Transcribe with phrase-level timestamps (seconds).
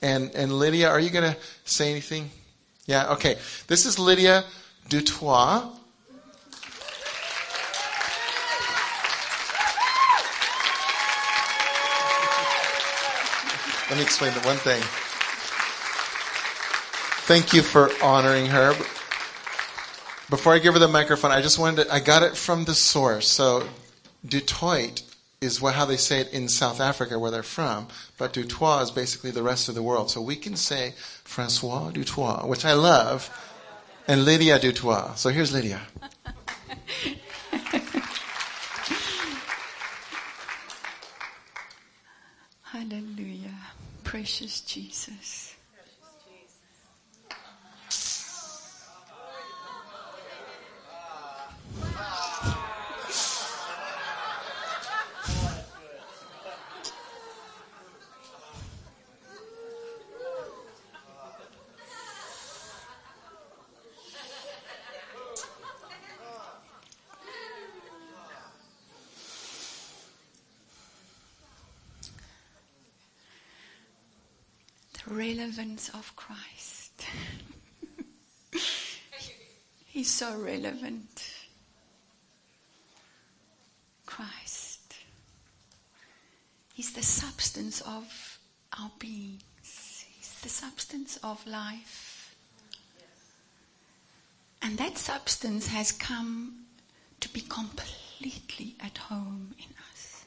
[0.00, 2.30] And, and Lydia, are you going to say anything?
[2.86, 3.36] Yeah, okay.
[3.66, 4.44] This is Lydia
[4.88, 5.70] Dutois.
[13.88, 14.82] Let me explain the one thing.
[17.26, 18.72] Thank you for honoring her.
[20.30, 22.74] Before I give her the microphone, I just wanted to, I got it from the
[22.74, 23.28] source.
[23.28, 23.66] So,
[24.26, 25.02] Dutoit
[25.40, 28.90] is what, how they say it in South Africa where they're from, but Dutois is
[28.90, 30.10] basically the rest of the world.
[30.10, 30.94] So we can say
[31.24, 33.30] Francois Dutois, which I love,
[34.08, 35.14] and Lydia Dutois.
[35.16, 35.82] So here's Lydia.
[42.62, 43.54] Hallelujah.
[44.04, 45.47] Precious Jesus.
[75.38, 77.04] Relevance of Christ.
[79.86, 81.32] He's so relevant.
[84.06, 84.94] Christ.
[86.74, 88.38] He's the substance of
[88.78, 90.04] our beings.
[90.16, 92.34] He's the substance of life.
[94.60, 96.64] And that substance has come
[97.20, 100.24] to be completely at home in us.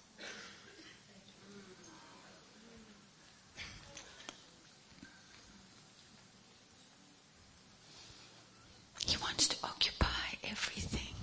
[9.06, 10.08] He wants to occupy
[10.44, 11.14] everything.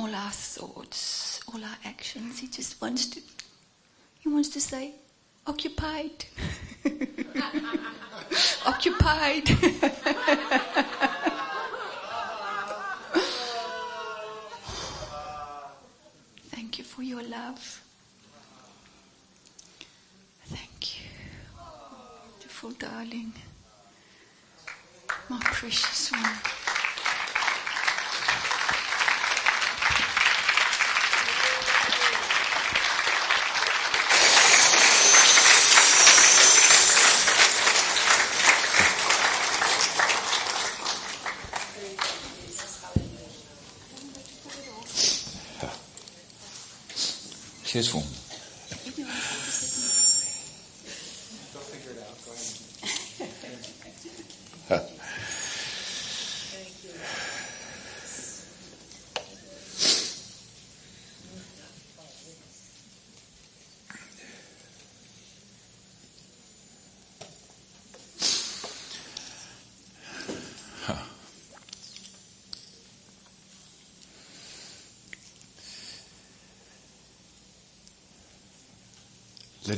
[0.00, 2.38] All our thoughts, all our actions.
[2.38, 3.20] He just wants to
[4.20, 4.94] he wants to say,
[5.46, 6.24] occupied.
[8.64, 9.48] occupied.
[16.48, 17.82] Thank you for your love.
[20.46, 21.04] Thank you.
[22.38, 23.34] Beautiful darling.
[25.28, 26.59] My precious one.
[47.70, 48.02] 切除。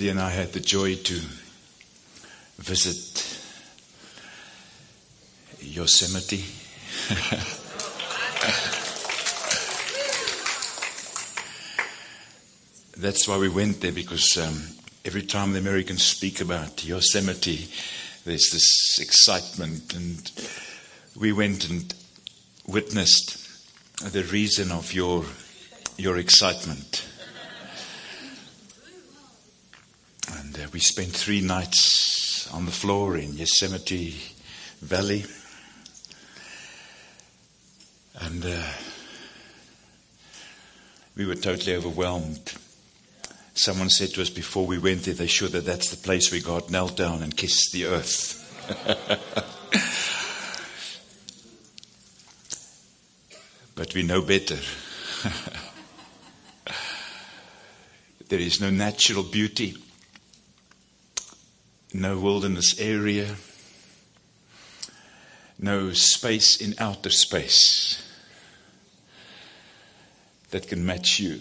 [0.02, 1.20] Lydia and I had the joy to
[2.58, 3.38] visit
[5.60, 6.44] Yosemite.
[12.98, 14.60] That's why we went there because um,
[15.04, 17.68] every time the Americans speak about Yosemite,
[18.24, 20.32] there's this excitement, and
[21.16, 21.94] we went and
[22.66, 23.38] witnessed
[24.12, 25.26] the reason of your
[25.96, 27.06] your excitement.
[30.38, 34.16] And uh, we spent three nights on the floor in Yosemite
[34.80, 35.26] Valley.
[38.20, 38.62] And uh,
[41.14, 42.54] we were totally overwhelmed.
[43.54, 46.40] Someone said to us before we went there, they're sure that that's the place where
[46.40, 48.38] God knelt down and kissed the earth.
[53.74, 54.58] but we know better.
[58.28, 59.76] there is no natural beauty
[61.94, 63.36] no wilderness area,
[65.58, 68.02] no space in outer space
[70.50, 71.40] that can match you.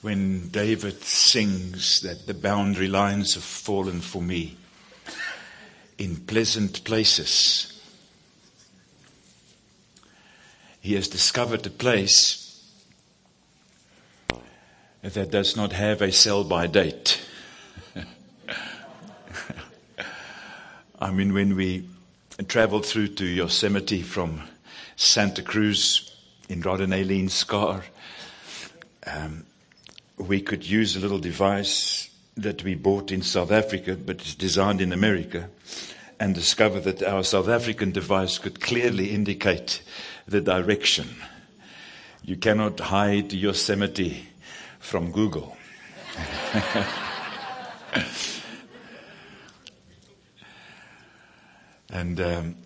[0.00, 4.56] When David sings that the boundary lines have fallen for me
[5.96, 7.80] in pleasant places,
[10.80, 12.41] he has discovered a place
[15.02, 17.20] that does not have a sell by date.
[21.00, 21.88] I mean, when we
[22.46, 24.42] traveled through to Yosemite from
[24.94, 26.16] Santa Cruz
[26.48, 27.84] in Rod and Aileen's car,
[29.06, 29.44] um,
[30.18, 34.80] we could use a little device that we bought in South Africa, but it's designed
[34.80, 35.50] in America,
[36.20, 39.82] and discover that our South African device could clearly indicate
[40.28, 41.08] the direction.
[42.22, 44.28] You cannot hide Yosemite
[44.82, 45.56] from Google.
[51.90, 52.56] and um,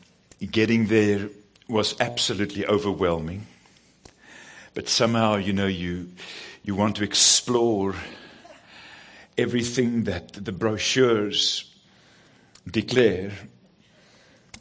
[0.51, 1.29] getting there
[1.69, 3.47] was absolutely overwhelming.
[4.75, 6.09] But somehow, you know, you,
[6.65, 7.95] you want to explore
[9.39, 11.73] everything that the brochures
[12.69, 13.31] declare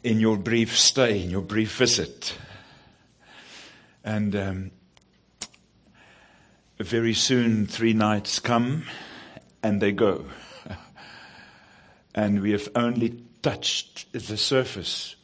[0.04, 2.34] in your brief stay, in your brief visit.
[4.04, 4.70] And um,
[6.78, 8.84] very soon, three nights come
[9.62, 10.26] and they go.
[12.14, 15.16] and we have only touched the surface.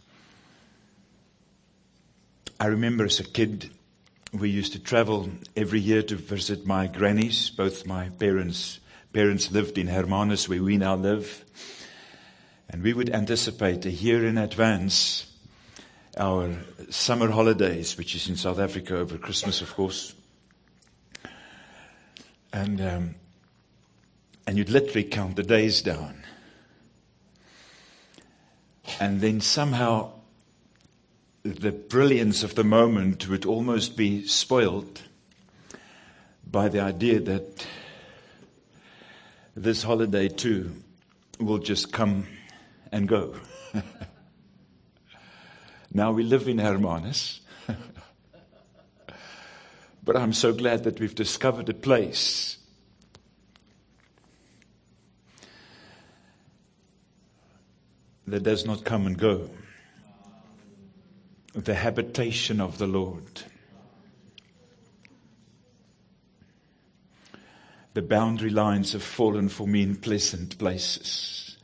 [2.58, 3.70] I remember as a kid,
[4.32, 7.50] we used to travel every year to visit my grannies.
[7.50, 8.80] Both my parents
[9.12, 11.44] parents lived in Hermanus, where we now live.
[12.70, 15.26] And we would anticipate a year in advance
[16.16, 16.50] our
[16.88, 20.14] summer holidays, which is in South Africa over Christmas, of course.
[22.52, 23.14] And, um,
[24.46, 26.22] and you'd literally count the days down.
[29.00, 30.12] And then somehow
[31.42, 35.02] the brilliance of the moment would almost be spoiled
[36.46, 37.66] by the idea that
[39.56, 40.72] this holiday too
[41.40, 42.26] will just come
[42.92, 43.34] and go.
[45.92, 47.41] now we live in Hermanus.
[50.02, 52.58] But I'm so glad that we've discovered a place
[58.26, 59.48] that does not come and go
[61.54, 63.42] the habitation of the Lord.
[67.92, 71.58] The boundary lines have fallen for me in pleasant places.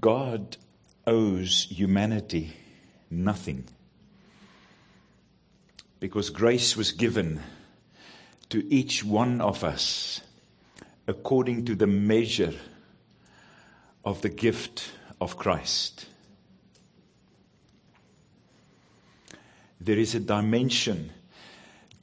[0.00, 0.56] God
[1.08, 2.56] owes humanity
[3.10, 3.64] nothing
[6.00, 7.40] because grace was given
[8.48, 10.20] to each one of us
[11.06, 12.54] according to the measure
[14.04, 14.90] of the gift
[15.20, 16.06] of Christ.
[19.86, 21.12] there is a dimension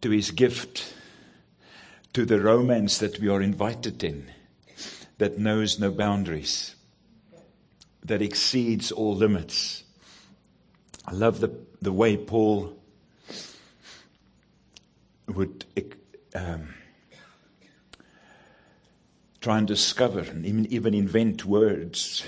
[0.01, 0.94] to his gift,
[2.13, 4.31] to the romance that we are invited in,
[5.18, 6.75] that knows no boundaries,
[8.04, 9.84] that exceeds all limits.
[11.06, 12.78] I love the, the way Paul
[15.27, 15.65] would
[16.35, 16.73] um,
[19.41, 22.23] try and discover and even, even invent words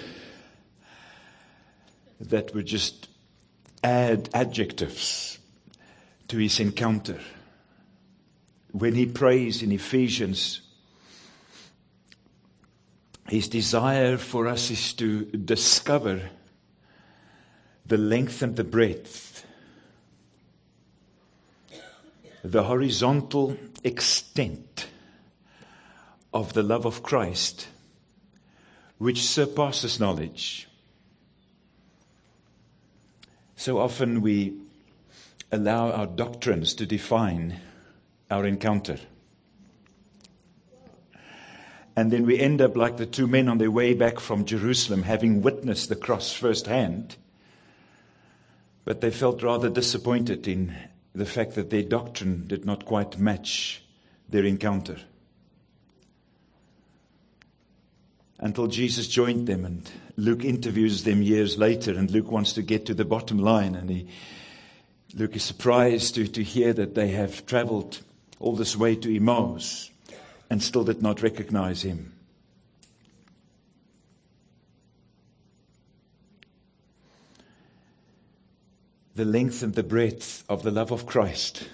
[2.19, 3.09] that would just
[3.83, 5.39] add adjectives
[6.27, 7.19] to his encounter.
[8.71, 10.61] When he prays in Ephesians,
[13.27, 16.29] his desire for us is to discover
[17.85, 19.34] the length and the breadth,
[22.51, 24.87] the horizontal extent
[26.31, 27.67] of the love of Christ,
[28.99, 30.67] which surpasses knowledge.
[33.55, 34.59] So often we
[35.51, 37.59] allow our doctrines to define
[38.29, 38.99] our encounter.
[41.95, 45.01] And then we end up like the two men on their way back from Jerusalem,
[45.01, 47.15] having witnessed the cross firsthand.
[48.83, 50.75] But they felt rather disappointed in
[51.15, 53.81] the fact that their doctrine did not quite match
[54.29, 54.97] their encounter.
[58.37, 62.85] Until Jesus joined them, and Luke interviews them years later, and Luke wants to get
[62.87, 64.07] to the bottom line, and he
[65.13, 68.01] Luke is surprised to, to hear that they have traveled
[68.39, 69.89] all this way to Emmaus
[70.49, 72.14] and still did not recognize him.
[79.15, 81.69] The length and the breadth of the love of Christ,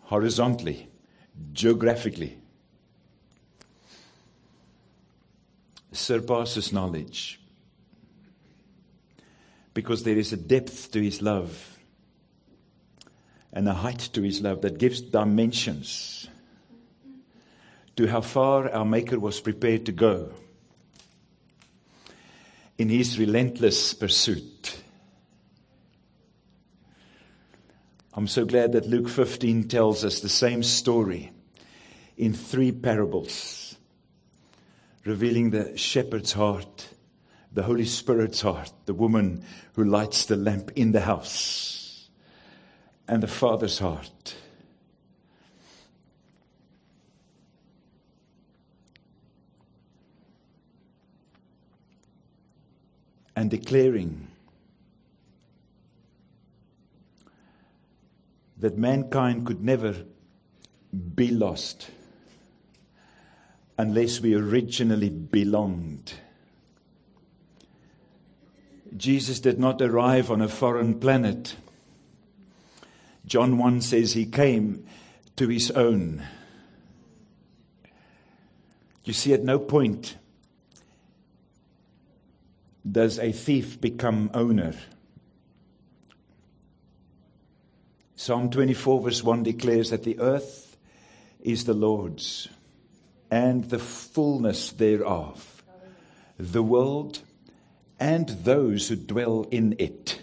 [0.00, 0.88] horizontally,
[1.52, 2.38] geographically,
[5.92, 7.38] surpasses knowledge
[9.74, 11.78] because there is a depth to his love
[13.52, 16.28] and a height to his love that gives dimensions
[17.96, 20.32] to how far our Maker was prepared to go
[22.78, 24.81] in his relentless pursuit.
[28.14, 31.32] I'm so glad that Luke 15 tells us the same story
[32.18, 33.76] in three parables,
[35.06, 36.88] revealing the shepherd's heart,
[37.52, 42.10] the Holy Spirit's heart, the woman who lights the lamp in the house,
[43.08, 44.34] and the Father's heart.
[53.34, 54.28] And declaring
[58.62, 59.92] that mankind could never
[61.16, 61.90] be lost
[63.76, 66.12] unless we originally belonged.
[68.96, 71.56] Jesus did not arrive on a foreign planet.
[73.26, 74.86] John 1 says he came
[75.34, 76.22] to his own.
[79.02, 80.16] You see, at no point
[82.88, 84.74] does a thief become owner.
[88.22, 90.76] Psalm 24, verse 1 declares that the earth
[91.40, 92.46] is the Lord's
[93.32, 95.64] and the fullness thereof,
[96.38, 97.18] the world
[97.98, 100.22] and those who dwell in it.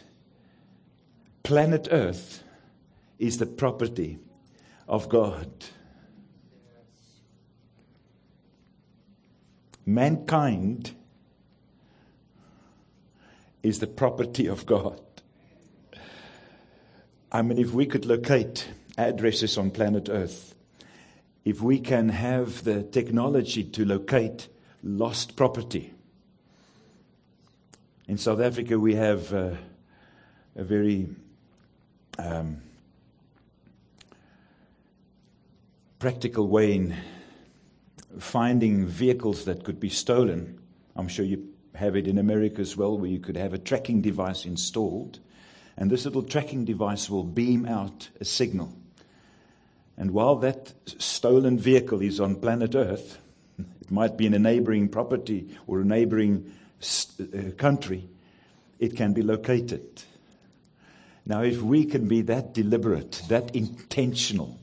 [1.43, 2.41] Planet Earth
[3.17, 4.17] is the property
[4.87, 5.51] of God.
[9.85, 10.91] Mankind
[13.61, 15.01] is the property of God.
[17.31, 18.67] I mean, if we could locate
[18.97, 20.55] addresses on planet Earth,
[21.45, 24.47] if we can have the technology to locate
[24.83, 25.93] lost property.
[28.07, 29.51] In South Africa, we have uh,
[30.55, 31.07] a very
[32.17, 32.61] um,
[35.99, 36.95] practical way in
[38.17, 40.59] finding vehicles that could be stolen.
[40.95, 44.01] I'm sure you have it in America as well, where you could have a tracking
[44.01, 45.19] device installed,
[45.79, 48.73] and this little tracking device will beam out a signal.
[49.97, 53.17] And while that stolen vehicle is on planet Earth,
[53.57, 56.53] it might be in a neighboring property or a neighboring
[57.21, 58.09] uh, country,
[58.77, 60.03] it can be located.
[61.25, 64.59] Now, if we can be that deliberate, that intentional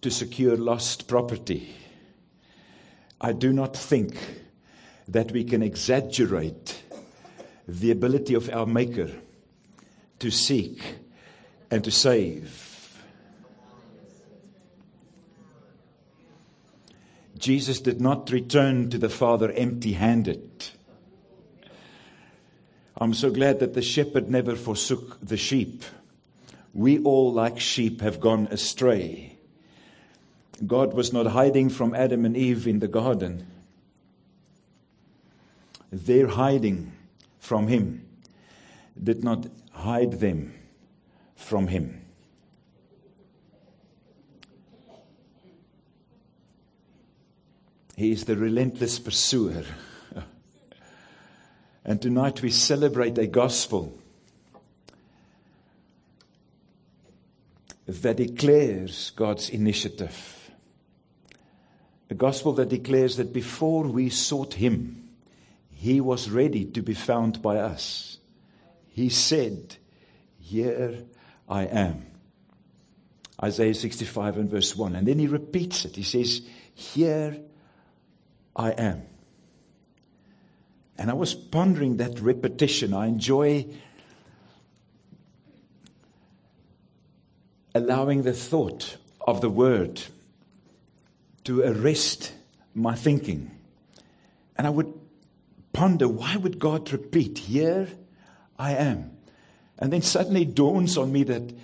[0.00, 1.72] to secure lost property,
[3.20, 4.16] I do not think
[5.06, 6.82] that we can exaggerate
[7.68, 9.10] the ability of our Maker
[10.24, 10.82] to seek
[11.70, 12.98] and to save.
[17.36, 20.64] Jesus did not return to the Father empty handed.
[22.96, 25.84] I'm so glad that the shepherd never forsook the sheep.
[26.72, 29.36] We all, like sheep, have gone astray.
[30.66, 33.46] God was not hiding from Adam and Eve in the garden
[35.92, 36.92] their hiding
[37.38, 38.04] from him
[39.00, 39.46] did not
[39.84, 40.54] hide them
[41.36, 42.00] from him.
[47.96, 49.64] He is the relentless pursuer.
[51.84, 53.96] and tonight we celebrate a gospel
[57.86, 60.50] that declares God's initiative.
[62.08, 65.10] A gospel that declares that before we sought Him,
[65.70, 68.13] he was ready to be found by us.
[68.94, 69.76] He said,
[70.38, 71.02] Here
[71.48, 72.06] I am.
[73.42, 74.94] Isaiah 65 and verse 1.
[74.94, 75.96] And then he repeats it.
[75.96, 76.42] He says,
[76.74, 77.36] Here
[78.54, 79.02] I am.
[80.96, 82.94] And I was pondering that repetition.
[82.94, 83.66] I enjoy
[87.74, 90.02] allowing the thought of the word
[91.42, 92.32] to arrest
[92.74, 93.50] my thinking.
[94.56, 94.94] And I would
[95.72, 97.88] ponder why would God repeat, Here
[98.58, 99.10] I am?
[99.78, 101.54] And then suddenly dawns on me that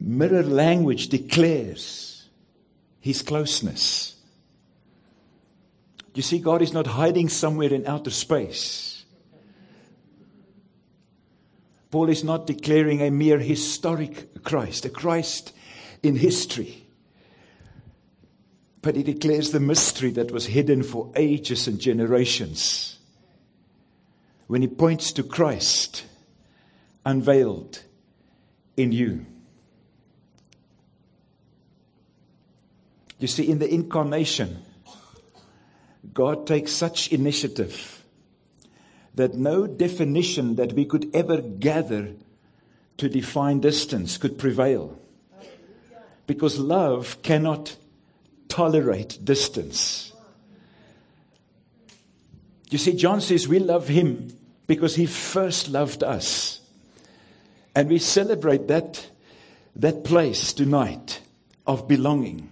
[0.00, 2.28] mirror language declares
[3.00, 4.16] his closeness.
[6.14, 9.04] You see, God is not hiding somewhere in outer space.
[11.90, 15.52] Paul is not declaring a mere historic Christ, a Christ
[16.02, 16.86] in history.
[18.80, 22.98] But he declares the mystery that was hidden for ages and generations
[24.48, 26.04] when he points to Christ
[27.04, 27.82] unveiled
[28.76, 29.26] in you.
[33.18, 34.62] You see, in the incarnation,
[36.12, 38.04] God takes such initiative
[39.14, 42.14] that no definition that we could ever gather
[42.96, 44.98] to define distance could prevail.
[46.26, 47.76] Because love cannot
[48.48, 50.12] tolerate distance.
[52.70, 54.34] You see, John says we love him
[54.66, 56.61] because he first loved us.
[57.74, 59.06] And we celebrate that,
[59.76, 61.20] that place tonight
[61.66, 62.50] of belonging.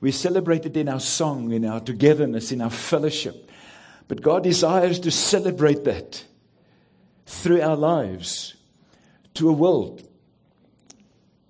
[0.00, 3.50] We celebrate it in our song, in our togetherness, in our fellowship.
[4.08, 6.24] But God desires to celebrate that
[7.26, 8.54] through our lives
[9.34, 10.06] to a world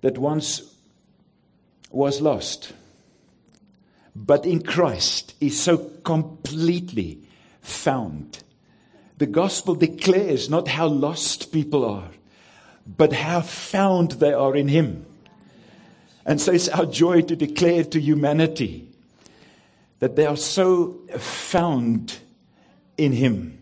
[0.01, 0.73] that once
[1.91, 2.73] was lost,
[4.15, 7.23] but in Christ is so completely
[7.61, 8.43] found.
[9.17, 12.11] The gospel declares not how lost people are,
[12.85, 15.05] but how found they are in Him.
[16.25, 18.89] And so it's our joy to declare to humanity
[19.99, 22.19] that they are so found
[22.97, 23.61] in Him.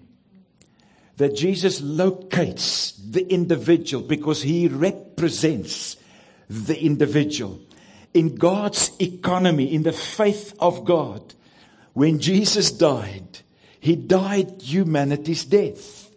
[1.17, 5.97] That Jesus locates the individual because He represents
[6.49, 7.61] the individual.
[8.13, 11.33] In God's economy, in the faith of God,
[11.93, 13.42] when Jesus died,
[13.83, 16.09] He died humanity's death.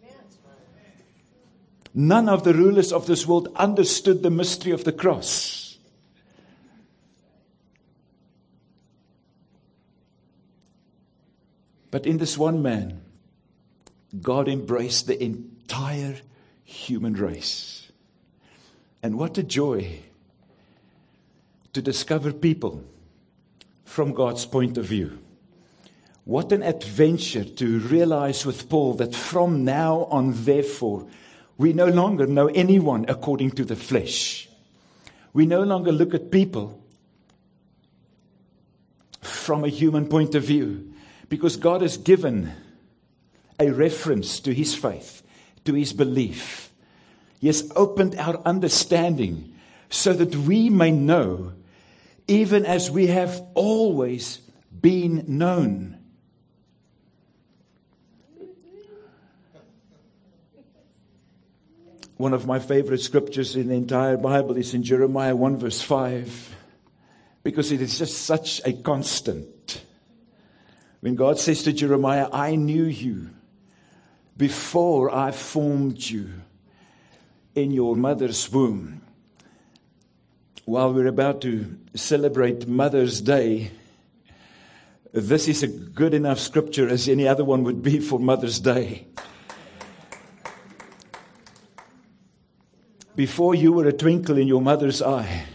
[1.93, 5.77] None of the rulers of this world understood the mystery of the cross.
[11.91, 13.01] But in this one man,
[14.23, 16.19] God embraced the entire
[16.63, 17.91] human race.
[19.03, 20.03] And what a joy
[21.73, 22.85] to discover people
[23.85, 25.19] from God's point of view.
[26.27, 31.07] What an adventure to realize with Paul that from now on, therefore,
[31.57, 34.49] we no longer know anyone according to the flesh.
[35.33, 36.83] We no longer look at people
[39.21, 40.93] from a human point of view
[41.29, 42.53] because God has given
[43.61, 45.23] a reference to his faith,
[45.65, 46.73] to his belief.
[47.39, 49.55] He has opened our understanding
[49.91, 51.53] so that we may know,
[52.27, 54.41] even as we have always
[54.73, 55.96] been known.
[62.17, 66.57] One of my favorite scriptures in the entire Bible is in Jeremiah 1, verse 5,
[67.43, 69.83] because it is just such a constant.
[71.01, 73.31] When God says to Jeremiah, I knew you
[74.35, 76.31] before I formed you
[77.55, 79.03] in your mother's womb.
[80.65, 83.73] While we're about to celebrate Mother's Day,
[85.13, 89.07] this is a good enough scripture as any other one would be for Mother's Day.
[93.17, 95.47] Before you were a twinkle in your mother's eye,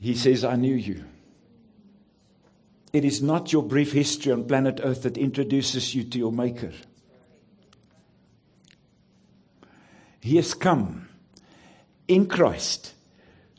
[0.00, 1.04] he says, I knew you.
[2.92, 6.72] It is not your brief history on planet Earth that introduces you to your Maker.
[10.20, 11.08] He has come
[12.08, 12.92] in Christ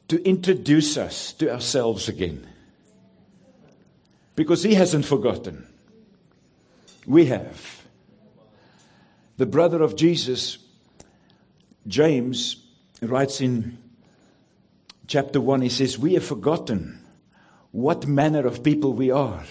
[0.10, 2.46] to introduce us to ourselves again.
[4.36, 5.66] Because He hasn't forgotten.
[7.08, 7.84] We have.
[9.38, 10.58] The brother of Jesus
[11.88, 12.58] James
[13.02, 13.78] writes in
[15.08, 17.00] chapter 1, he says, We have forgotten
[17.72, 19.44] what manner of people we are.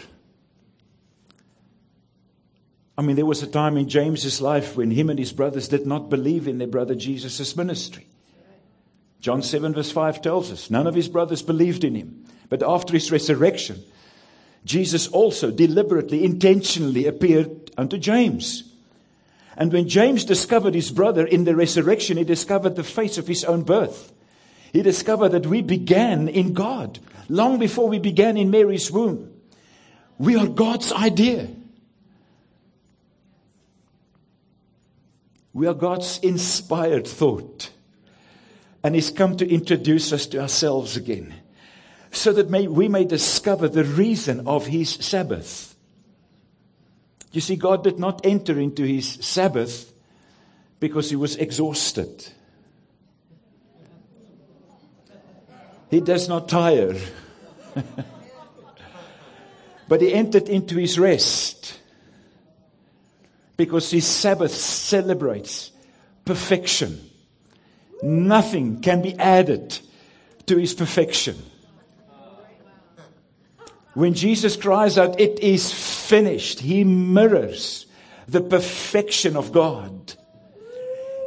[2.96, 5.86] I mean, there was a time in James's life when him and his brothers did
[5.86, 8.06] not believe in their brother Jesus' ministry.
[9.20, 12.24] John 7, verse 5 tells us none of his brothers believed in him.
[12.48, 13.82] But after his resurrection,
[14.64, 18.71] Jesus also deliberately, intentionally appeared unto James.
[19.56, 23.44] And when James discovered his brother in the resurrection, he discovered the face of his
[23.44, 24.12] own birth.
[24.72, 29.32] He discovered that we began in God long before we began in Mary's womb.
[30.18, 31.48] We are God's idea.
[35.52, 37.70] We are God's inspired thought.
[38.82, 41.34] And He's come to introduce us to ourselves again
[42.10, 45.71] so that may, we may discover the reason of His Sabbath.
[47.32, 49.92] You see, God did not enter into his Sabbath
[50.80, 52.28] because he was exhausted.
[55.90, 56.94] He does not tire.
[59.88, 61.78] but he entered into his rest
[63.56, 65.70] because his Sabbath celebrates
[66.24, 66.98] perfection.
[68.02, 69.78] Nothing can be added
[70.46, 71.36] to his perfection.
[73.94, 75.70] When Jesus cries out, It is
[76.02, 77.86] finished, he mirrors
[78.28, 80.14] the perfection of God.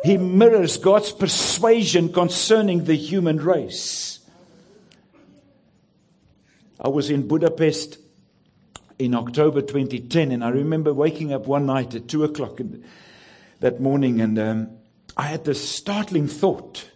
[0.03, 4.19] He mirrors God's persuasion concerning the human race.
[6.79, 7.97] I was in Budapest
[8.99, 12.59] in October 2010, and I remember waking up one night at 2 o'clock
[13.61, 14.69] that morning, and um,
[15.17, 16.89] I had this startling thought.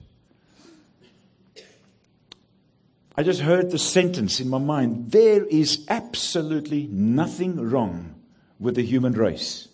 [3.20, 8.16] I just heard the sentence in my mind there is absolutely nothing wrong
[8.62, 9.68] with the human race.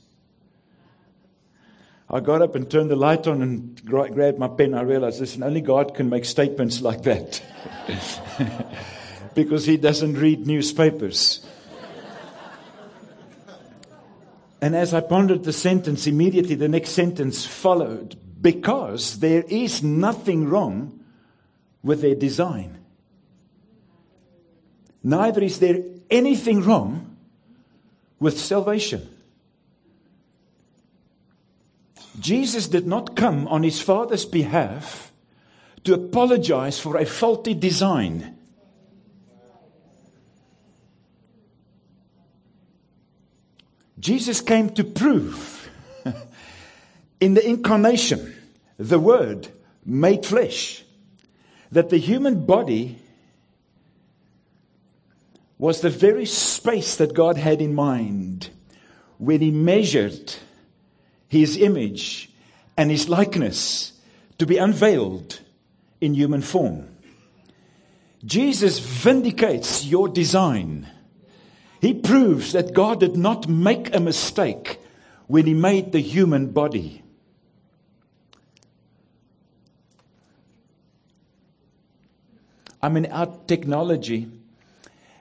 [2.10, 4.74] I got up and turned the light on and grabbed my pen.
[4.74, 7.40] I realized, listen, only God can make statements like that.
[9.36, 11.46] because he doesn't read newspapers.
[14.60, 20.50] and as I pondered the sentence, immediately the next sentence followed because there is nothing
[20.50, 21.00] wrong
[21.84, 22.80] with their design
[25.06, 27.16] neither is there anything wrong
[28.20, 29.08] with salvation.
[32.20, 35.12] Jesus did not come on his Father's behalf
[35.84, 38.36] to apologize for a faulty design.
[44.00, 45.70] Jesus came to prove
[47.20, 48.36] in the incarnation,
[48.78, 49.50] the Word
[49.86, 50.84] made flesh,
[51.72, 53.00] that the human body
[55.58, 58.50] was the very space that God had in mind
[59.18, 60.36] when He measured
[61.28, 62.30] His image
[62.76, 63.94] and His likeness
[64.38, 65.40] to be unveiled
[66.02, 66.90] in human form.
[68.26, 70.88] Jesus vindicates your design.
[71.80, 74.80] He proves that God did not make a mistake
[75.28, 77.02] when He made the human body.
[82.82, 84.30] I mean, our technology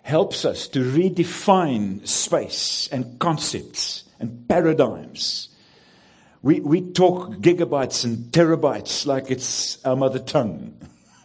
[0.05, 5.49] helps us to redefine space and concepts and paradigms.
[6.43, 10.77] We, we talk gigabytes and terabytes like it's our mother tongue.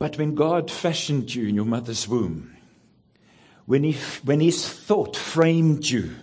[0.00, 2.56] but when God fashioned you in your mother's womb,
[3.66, 6.16] when, he, when His thought framed you,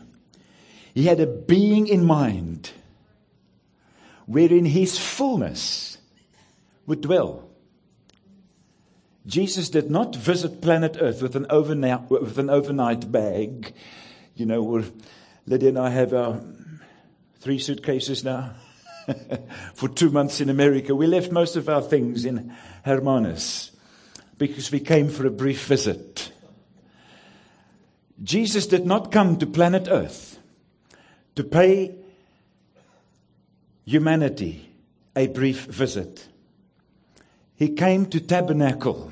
[0.94, 2.72] He had a being in mind
[4.26, 5.97] wherein His fullness
[6.88, 7.48] would dwell.
[9.28, 13.74] Jesus did not visit planet Earth with an overnight, with an overnight bag.
[14.36, 14.92] You know, we
[15.46, 16.42] Lydia and I have our
[17.40, 18.54] three suitcases now
[19.74, 20.96] for two months in America.
[20.96, 23.72] We left most of our things in Hermanus
[24.38, 26.32] because we came for a brief visit.
[28.24, 30.40] Jesus did not come to planet Earth
[31.36, 31.96] to pay
[33.86, 34.70] humanity
[35.16, 36.28] a brief visit.
[37.58, 39.12] He came to tabernacle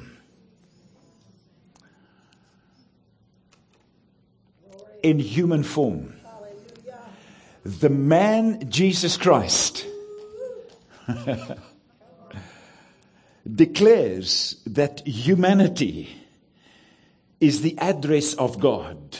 [5.01, 6.13] in human form.
[7.63, 9.87] The man Jesus Christ
[13.55, 16.15] declares that humanity
[17.39, 19.19] is the address of God.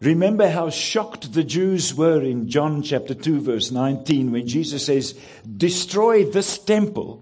[0.00, 5.18] Remember how shocked the Jews were in John chapter 2, verse 19, when Jesus says,
[5.56, 7.21] Destroy this temple,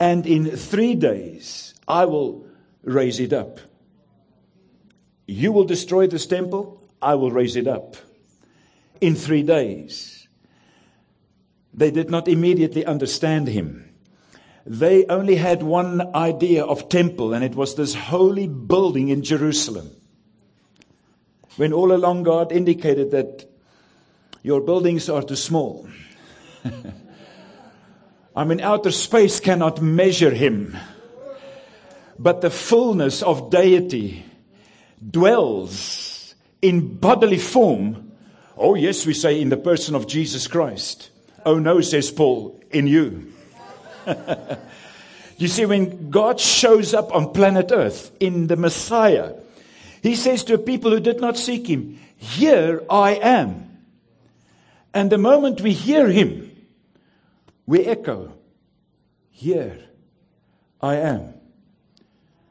[0.00, 2.46] and in three days I will
[2.82, 3.60] raise it up.
[5.26, 7.96] You will destroy this temple, I will raise it up.
[9.00, 10.28] In three days.
[11.72, 13.92] They did not immediately understand him.
[14.66, 19.90] They only had one idea of temple, and it was this holy building in Jerusalem.
[21.56, 23.44] When all along God indicated that
[24.42, 25.88] your buildings are too small.
[28.36, 30.76] I mean, outer space cannot measure him.
[32.18, 34.24] But the fullness of deity
[35.10, 38.12] dwells in bodily form.
[38.56, 41.10] Oh, yes, we say in the person of Jesus Christ.
[41.44, 43.32] Oh, no, says Paul, in you.
[45.36, 49.34] you see, when God shows up on planet Earth in the Messiah,
[50.02, 53.78] he says to a people who did not seek him, Here I am.
[54.92, 56.53] And the moment we hear him,
[57.66, 58.32] we echo,
[59.30, 59.78] Here
[60.80, 61.34] I am.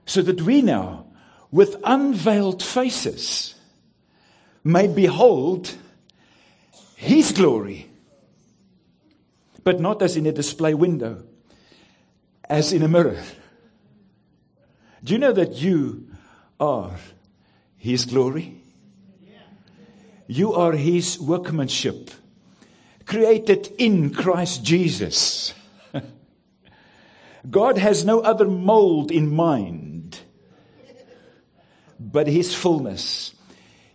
[0.06, 1.08] So that we now
[1.52, 3.56] with unveiled faces
[4.64, 5.76] may behold
[6.96, 7.90] his glory,
[9.64, 11.24] but not as in a display window,
[12.50, 13.22] as in a mirror.
[15.04, 16.08] Do you know that you
[16.60, 16.98] are
[17.78, 18.62] his glory?
[20.28, 22.10] You are his workmanship,
[23.14, 25.54] created in Christ Jesus.
[27.48, 30.18] God has no other mold in mind
[32.00, 33.36] but his fullness,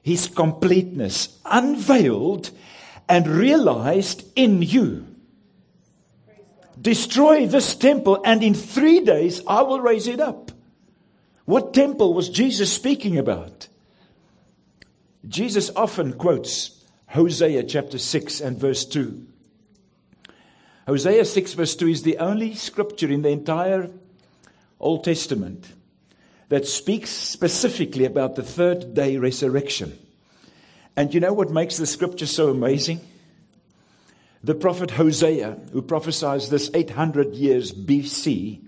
[0.02, 2.52] his completeness, unveiled
[3.08, 5.04] and realized in you.
[6.80, 10.52] Destroy this temple, and in three days I will raise it up.
[11.44, 13.66] What temple was Jesus speaking about?
[15.26, 16.77] Jesus often quotes
[17.08, 19.26] Hosea chapter 6 and verse 2.
[20.86, 23.90] Hosea 6 verse 2 is the only scripture in the entire
[24.80, 25.72] Old Testament
[26.48, 29.98] that speaks specifically about the third day resurrection.
[30.96, 33.00] And you know what makes the scripture so amazing?
[34.44, 38.60] The prophet Hosea, who prophesies this 800 years BC,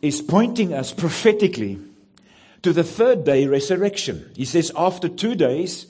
[0.00, 1.78] is pointing us prophetically
[2.62, 4.30] to the third day resurrection.
[4.34, 5.86] He says, after two days,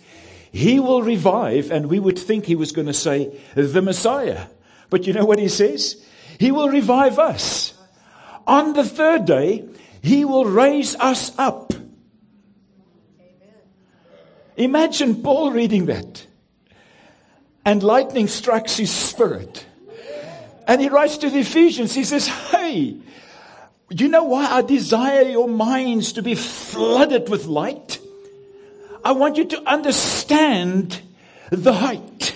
[0.52, 4.46] he will revive, and we would think he was going to say, the Messiah.
[4.90, 6.04] But you know what he says?
[6.38, 7.74] He will revive us.
[8.46, 9.68] On the third day,
[10.02, 11.72] he will raise us up.
[14.56, 16.26] Imagine Paul reading that.
[17.64, 19.66] And lightning strikes his spirit.
[20.66, 22.98] And he writes to the Ephesians, he says, Hey,
[23.90, 28.00] you know why I desire your minds to be flooded with light?
[29.04, 31.00] I want you to understand
[31.50, 32.34] the height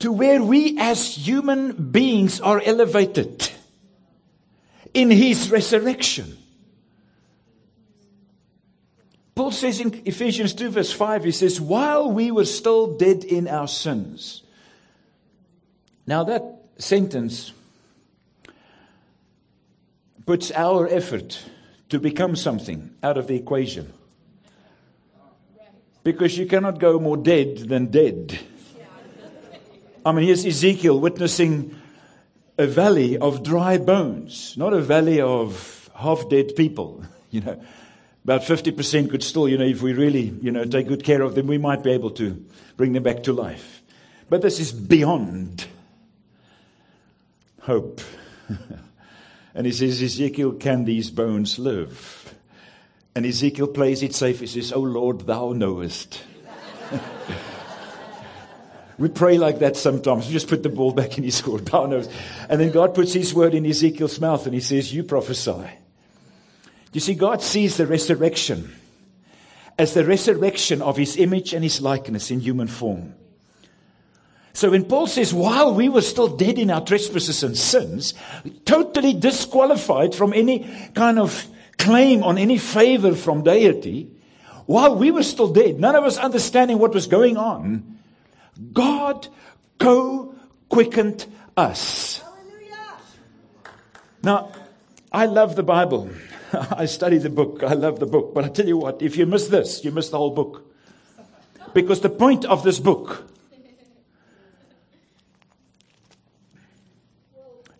[0.00, 3.50] to where we as human beings are elevated
[4.92, 6.36] in his resurrection.
[9.34, 13.46] Paul says in Ephesians 2, verse 5, he says, While we were still dead in
[13.46, 14.42] our sins.
[16.06, 16.42] Now, that
[16.78, 17.52] sentence
[20.26, 21.40] puts our effort
[21.88, 23.92] to become something out of the equation.
[26.02, 28.38] Because you cannot go more dead than dead.
[30.04, 31.74] I mean, here's Ezekiel witnessing
[32.58, 37.60] a valley of dry bones, not a valley of half dead people, you know.
[38.24, 41.36] About 50% could still, you know, if we really, you know, take good care of
[41.36, 42.44] them, we might be able to
[42.76, 43.82] bring them back to life.
[44.28, 45.66] But this is beyond
[47.60, 48.00] hope.
[49.56, 52.34] and he says, Ezekiel, can these bones live?
[53.14, 54.40] And Ezekiel plays it safe.
[54.40, 56.22] He says, Oh Lord, thou knowest.
[58.98, 60.26] we pray like that sometimes.
[60.26, 61.64] We just put the ball back in his court.
[61.64, 62.06] Thou knows.
[62.50, 65.70] And then God puts his word in Ezekiel's mouth and he says, You prophesy.
[66.92, 68.74] You see, God sees the resurrection
[69.78, 73.14] as the resurrection of his image and his likeness in human form.
[74.56, 78.14] So when Paul says, while we were still dead in our trespasses and sins,
[78.64, 84.10] totally disqualified from any kind of claim on any favor from deity,
[84.64, 87.98] while we were still dead, none of us understanding what was going on,
[88.72, 89.28] God
[89.78, 90.34] co
[90.70, 92.22] quickened us.
[94.22, 94.52] Now,
[95.12, 96.08] I love the Bible.
[96.52, 97.62] I study the book.
[97.62, 98.32] I love the book.
[98.32, 100.64] But I tell you what, if you miss this, you miss the whole book.
[101.74, 103.35] Because the point of this book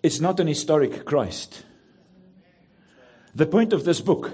[0.07, 1.65] is not an historic Christ.
[3.35, 4.31] The point of this book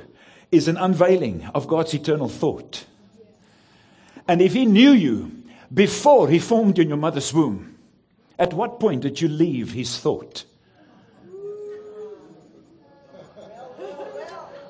[0.51, 2.85] is an unveiling of God's eternal thought.
[4.29, 5.33] And if He knew you
[5.73, 7.79] before He formed you in your mother's womb,
[8.39, 10.45] at what point did you leave His thought?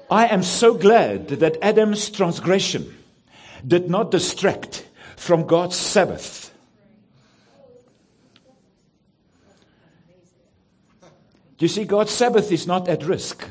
[0.09, 2.95] I am so glad that Adam's transgression
[3.67, 4.87] did not distract
[5.17, 6.42] from God's Sabbath.
[11.63, 13.49] You see, God's Sabbath is not at risk.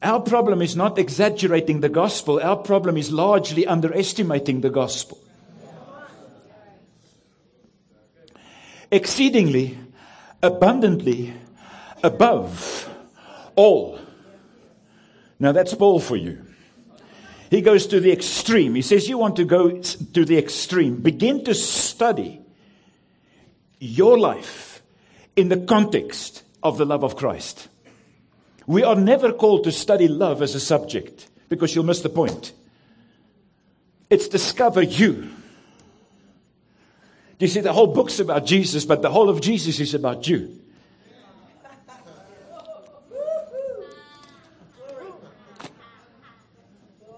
[0.00, 5.18] Our problem is not exaggerating the gospel, our problem is largely underestimating the gospel.
[8.90, 9.76] Exceedingly,
[10.42, 11.34] abundantly,
[12.02, 12.88] above
[13.54, 13.98] all.
[15.38, 16.42] Now that's Paul for you.
[17.50, 18.74] He goes to the extreme.
[18.74, 21.02] He says, You want to go to the extreme.
[21.02, 22.40] Begin to study
[23.78, 24.65] your life
[25.36, 27.68] in the context of the love of Christ.
[28.66, 32.52] We are never called to study love as a subject because you'll miss the point.
[34.10, 35.30] It's discover you.
[37.38, 40.58] You see, the whole book's about Jesus, but the whole of Jesus is about you.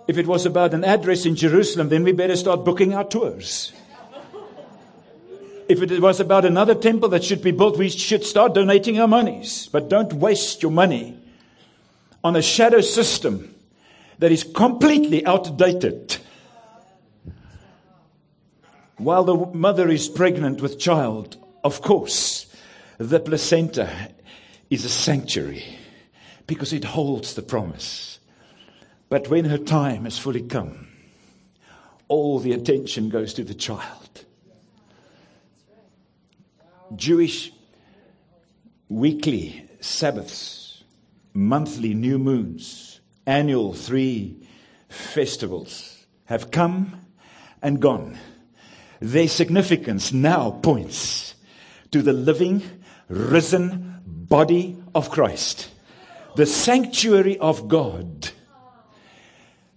[0.08, 3.72] If it was about an address in Jerusalem, then we better start booking our tours.
[5.68, 9.06] If it was about another temple that should be built, we should start donating our
[9.06, 9.68] monies.
[9.70, 11.18] But don't waste your money
[12.24, 13.54] on a shadow system
[14.18, 16.16] that is completely outdated.
[18.96, 22.46] While the mother is pregnant with child, of course,
[22.96, 23.90] the placenta
[24.70, 25.64] is a sanctuary
[26.46, 28.18] because it holds the promise.
[29.10, 30.88] But when her time has fully come,
[32.08, 34.24] all the attention goes to the child.
[36.96, 37.52] Jewish
[38.88, 40.84] weekly Sabbaths,
[41.34, 44.46] monthly new moons, annual three
[44.88, 47.00] festivals have come
[47.62, 48.18] and gone.
[49.00, 51.34] Their significance now points
[51.92, 52.62] to the living,
[53.08, 55.70] risen body of Christ,
[56.36, 58.30] the sanctuary of God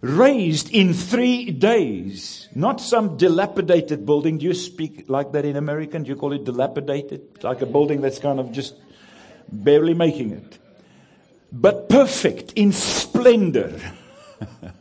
[0.02, 2.50] raised in three days.
[2.56, 4.40] Not some dilapidated building.
[4.40, 6.04] Do you speak like that in American?
[6.04, 7.44] Do you call it dilapidated?
[7.44, 8.76] Like a building that's kind of just
[9.52, 10.58] barely making it.
[11.52, 13.80] But perfect in splendor.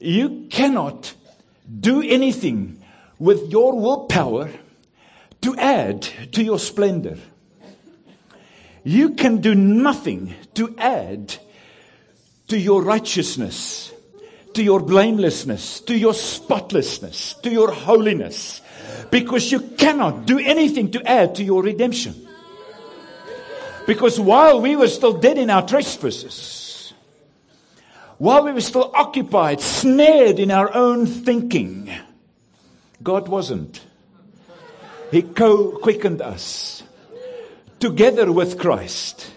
[0.00, 1.14] you cannot
[1.80, 2.82] do anything
[3.18, 4.50] with your willpower
[5.40, 7.16] to add to your splendor.
[8.82, 11.36] You can do nothing to add
[12.50, 13.92] to your righteousness,
[14.54, 18.60] to your blamelessness, to your spotlessness, to your holiness,
[19.10, 22.26] because you cannot do anything to add to your redemption.
[23.86, 26.92] Because while we were still dead in our trespasses,
[28.18, 31.88] while we were still occupied, snared in our own thinking,
[33.00, 33.80] God wasn't.
[35.12, 36.82] He co quickened us
[37.78, 39.30] together with Christ.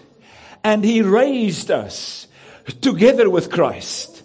[0.64, 2.23] And He raised us
[2.80, 4.22] together with Christ.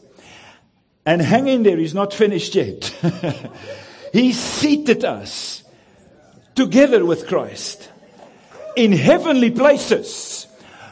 [1.05, 2.85] And hanging there, He's not finished yet.
[4.13, 5.63] he seated us
[6.55, 7.89] together with Christ
[8.75, 10.47] in heavenly places,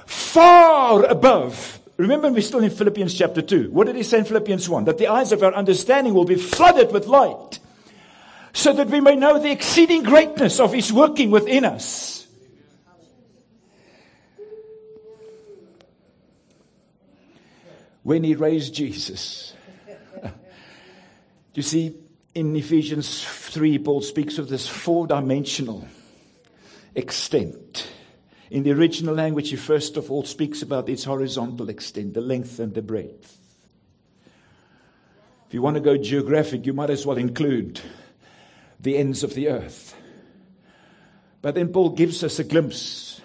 [0.05, 1.79] far above.
[1.97, 3.71] Remember, we're still in Philippians chapter 2.
[3.71, 4.85] What did he say in Philippians 1?
[4.85, 7.59] That the eyes of our understanding will be flooded with light,
[8.53, 12.16] so that we may know the exceeding greatness of his working within us.
[18.07, 19.53] When he raised Jesus,
[21.53, 21.93] you see,
[22.33, 25.85] in Ephesians 3, Paul speaks of this four dimensional
[26.95, 27.85] extent.
[28.49, 32.59] In the original language, he first of all speaks about its horizontal extent, the length
[32.59, 33.37] and the breadth.
[35.49, 37.81] If you want to go geographic, you might as well include
[38.79, 39.93] the ends of the earth.
[41.41, 43.19] But then Paul gives us a glimpse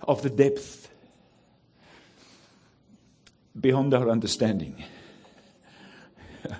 [0.00, 0.81] of the depth
[3.58, 4.82] beyond our understanding.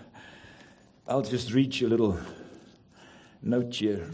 [1.08, 2.18] I'll just read you a little
[3.42, 4.10] note here.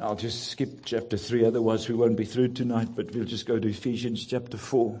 [0.00, 3.58] I'll just skip chapter 3, otherwise, we won't be through tonight, but we'll just go
[3.58, 4.98] to Ephesians chapter 4.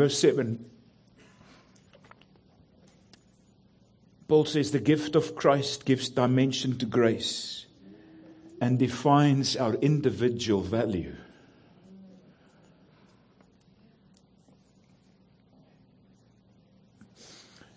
[0.00, 0.64] Verse 7,
[4.28, 7.66] Paul says the gift of Christ gives dimension to grace
[8.62, 11.14] and defines our individual value.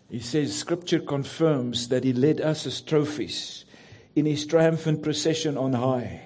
[0.09, 3.65] He says Scripture confirms that He led us as trophies
[4.15, 6.21] in His triumphant procession on high.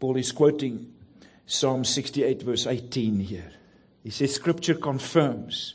[0.00, 0.92] Paul is quoting
[1.46, 3.52] Psalm 68, verse 18 here.
[4.02, 5.74] He says Scripture confirms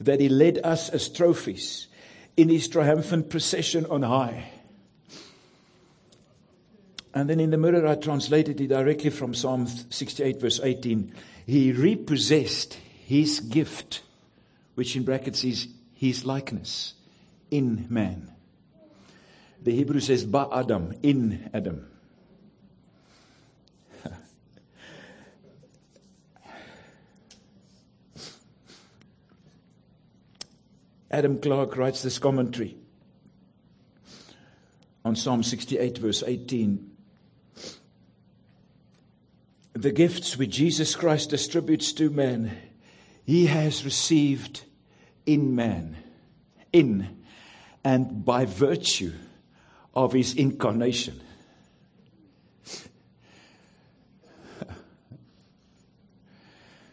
[0.00, 1.88] that He led us as trophies
[2.36, 4.50] in His triumphant procession on high.
[7.14, 11.12] And then in the mirror, I translated it directly from Psalm 68, verse 18.
[11.46, 14.02] He repossessed His gift,
[14.74, 15.68] which in brackets is
[16.04, 16.94] his likeness
[17.50, 18.30] in man.
[19.62, 21.88] The Hebrew says ba Adam, in Adam.
[31.14, 32.76] Adam Clarke writes this commentary
[35.04, 36.90] on Psalm 68, verse 18.
[39.74, 42.58] The gifts which Jesus Christ distributes to men,
[43.24, 44.64] he has received
[45.24, 45.98] in man,
[46.72, 47.22] in
[47.84, 49.12] and by virtue
[49.94, 51.20] of his incarnation.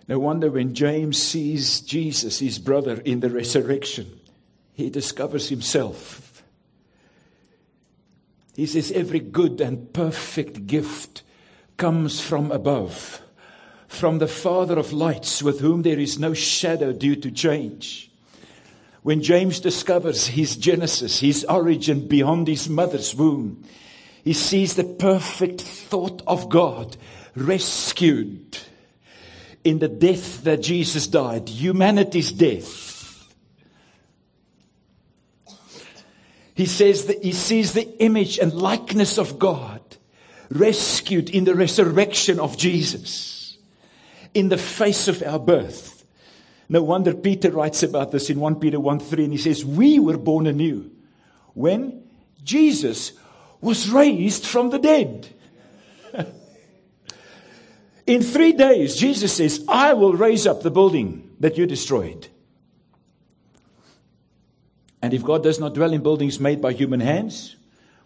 [0.08, 4.20] No wonder when James sees Jesus, his brother, in the resurrection,
[4.74, 6.44] he discovers himself.
[8.56, 11.24] He says, Every good and perfect gift
[11.78, 13.22] comes from above,
[13.88, 18.12] from the Father of lights, with whom there is no shadow due to change.
[19.04, 23.64] When James discovers his genesis, his origin beyond his mother's womb,
[24.24, 26.98] he sees the perfect thought of God
[27.36, 28.60] rescued
[29.64, 32.90] in the death that Jesus died, humanity's death.
[36.54, 39.82] He says that he sees the image and likeness of God
[40.50, 43.58] rescued in the resurrection of Jesus,
[44.34, 46.06] in the face of our birth.
[46.70, 50.00] No wonder Peter writes about this in 1 Peter 1 3, and he says, We
[50.00, 50.92] were born anew
[51.54, 52.04] when
[52.44, 53.14] Jesus
[53.60, 55.28] was raised from the dead.
[58.14, 62.28] In three days, Jesus says, I will raise up the building that you destroyed.
[65.02, 67.56] And if God does not dwell in buildings made by human hands,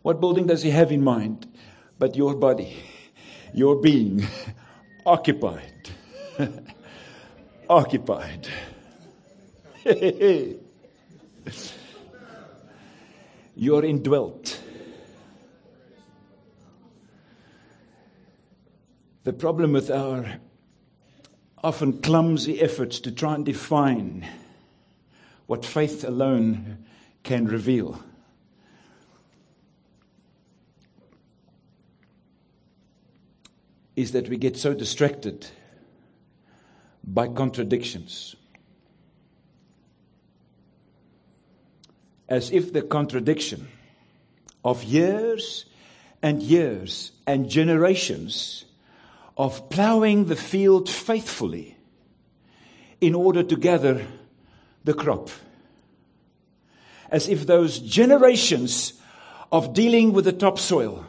[0.01, 1.47] what building does He have in mind?
[1.99, 2.75] But your body,
[3.53, 4.27] your being,
[5.05, 5.71] occupied
[7.69, 8.47] occupied.
[13.55, 14.61] You're indwelt.
[19.25, 20.37] The problem with our
[21.63, 24.23] often clumsy efforts to try and define
[25.47, 26.85] what faith alone
[27.23, 28.03] can reveal
[33.95, 35.47] is that we get so distracted
[37.03, 38.35] by contradictions.
[42.29, 43.69] As if the contradiction
[44.63, 45.65] of years
[46.21, 48.64] and years and generations
[49.37, 51.77] of plowing the field faithfully
[53.01, 54.05] in order to gather
[54.83, 55.29] the crop.
[57.09, 58.93] As if those generations
[59.51, 61.05] of dealing with the topsoil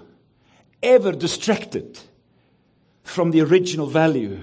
[0.83, 1.99] ever distracted
[3.03, 4.43] from the original value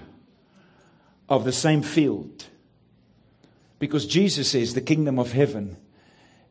[1.29, 2.45] of the same field.
[3.79, 5.77] Because Jesus says the kingdom of heaven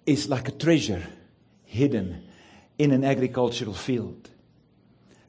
[0.06, 1.06] is like a treasure
[1.64, 2.22] hidden
[2.78, 4.28] in an agricultural field.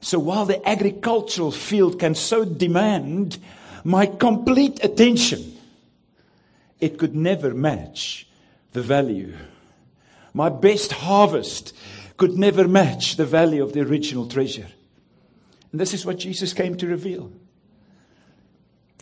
[0.04, 3.38] So while the agricultural field can so demand
[3.84, 5.56] my complete attention,
[6.78, 8.28] it could never match
[8.72, 9.34] the value.
[10.34, 11.74] My best harvest
[12.18, 14.66] could never match the value of the original treasure.
[15.72, 17.32] And this is what Jesus came to reveal.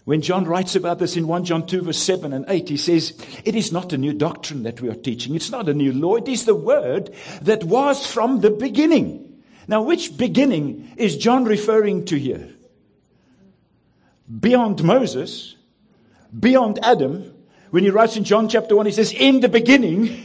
[0.04, 3.12] When John writes about this in 1 John 2, verse 7 and 8, he says,
[3.44, 5.34] It is not a new doctrine that we are teaching.
[5.34, 6.14] It's not a new law.
[6.14, 9.31] It is the word that was from the beginning.
[9.68, 12.48] Now, which beginning is John referring to here?
[14.40, 15.56] Beyond Moses,
[16.38, 17.34] beyond Adam.
[17.70, 20.24] When he writes in John chapter 1, he says, In the beginning,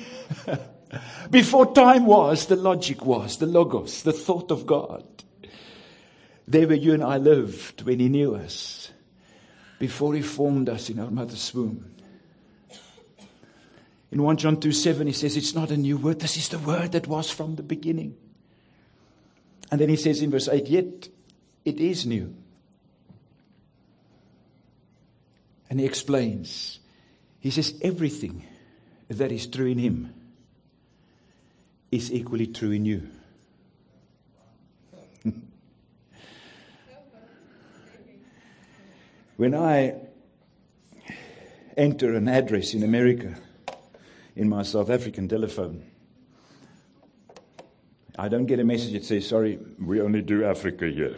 [1.30, 5.06] before time was, the logic was, the logos, the thought of God.
[6.48, 8.92] There where you and I lived when He knew us,
[9.80, 11.94] before He formed us in our mother's womb.
[14.12, 16.20] In 1 John 2 7, He says, It's not a new word.
[16.20, 18.16] This is the word that was from the beginning.
[19.72, 21.10] And then He says in verse 8, Yet
[21.66, 22.34] it is new.
[25.70, 26.80] And He explains,
[27.40, 28.46] He says, Everything
[29.10, 30.14] that is true in Him
[31.92, 33.10] is equally true in you.
[39.38, 39.94] When I
[41.78, 43.38] enter an address in America
[44.36, 45.86] in my South African telephone,
[48.18, 51.18] I don't get a message that says, sorry, we only do Africa here.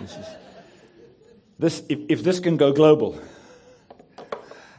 [0.00, 0.26] This, is,
[1.58, 3.20] this if, if this can go global,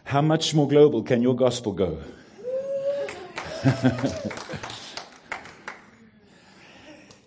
[0.04, 2.00] how much more global can your gospel go?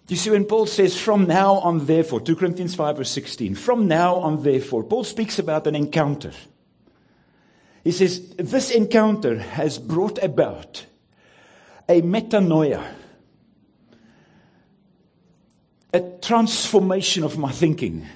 [0.08, 3.88] You see, when Paul says, from now on, therefore, 2 Corinthians 5 verse 16, from
[3.88, 6.32] now on, therefore, Paul speaks about an encounter.
[7.82, 10.84] He says, this encounter has brought about
[11.88, 12.84] a metanoia,
[15.94, 18.06] a transformation of my thinking.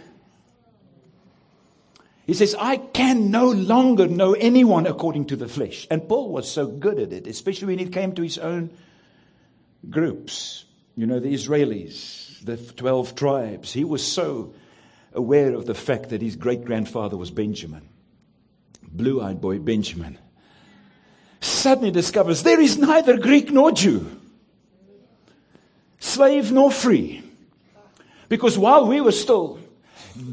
[2.27, 5.87] He says, I can no longer know anyone according to the flesh.
[5.91, 8.71] And Paul was so good at it, especially when it came to his own
[9.89, 10.67] groups.
[10.97, 13.73] You know, the Israelis, the 12 tribes.
[13.73, 14.53] He was so
[15.15, 17.89] aware of the fact that his great grandfather was Benjamin,
[18.83, 20.19] blue eyed boy Benjamin.
[21.41, 24.21] Suddenly discovers there is neither Greek nor Jew,
[26.01, 27.23] slave nor free.
[28.29, 29.59] Because while we were still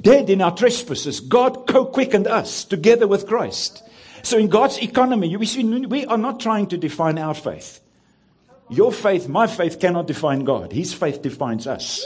[0.02, 3.84] dead in our trespasses, God co quickened us together with Christ.
[4.24, 7.80] So in God's economy, we are not trying to define our faith.
[8.70, 10.72] Your faith, my faith cannot define God.
[10.72, 12.06] His faith defines us.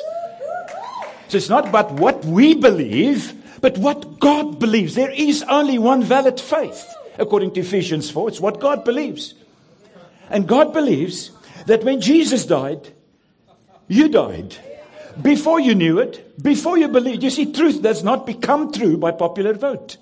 [1.29, 4.95] So it's not about what we believe, but what God believes.
[4.95, 6.85] There is only one valid faith,
[7.17, 8.29] according to Ephesians 4.
[8.29, 9.35] It's what God believes.
[10.29, 11.31] And God believes
[11.67, 12.93] that when Jesus died,
[13.87, 14.57] you died.
[15.21, 17.23] Before you knew it, before you believed.
[17.23, 19.97] You see, truth does not become true by popular vote.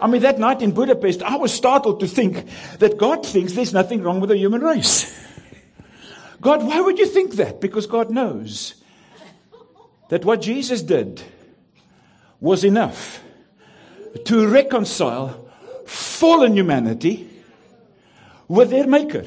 [0.00, 2.46] I mean, that night in Budapest, I was startled to think
[2.78, 5.12] that God thinks there's nothing wrong with the human race.
[6.40, 7.60] God, why would you think that?
[7.60, 8.74] Because God knows
[10.08, 11.20] that what Jesus did
[12.40, 13.20] was enough
[14.24, 15.50] to reconcile
[15.84, 17.28] fallen humanity
[18.46, 19.24] with their Maker.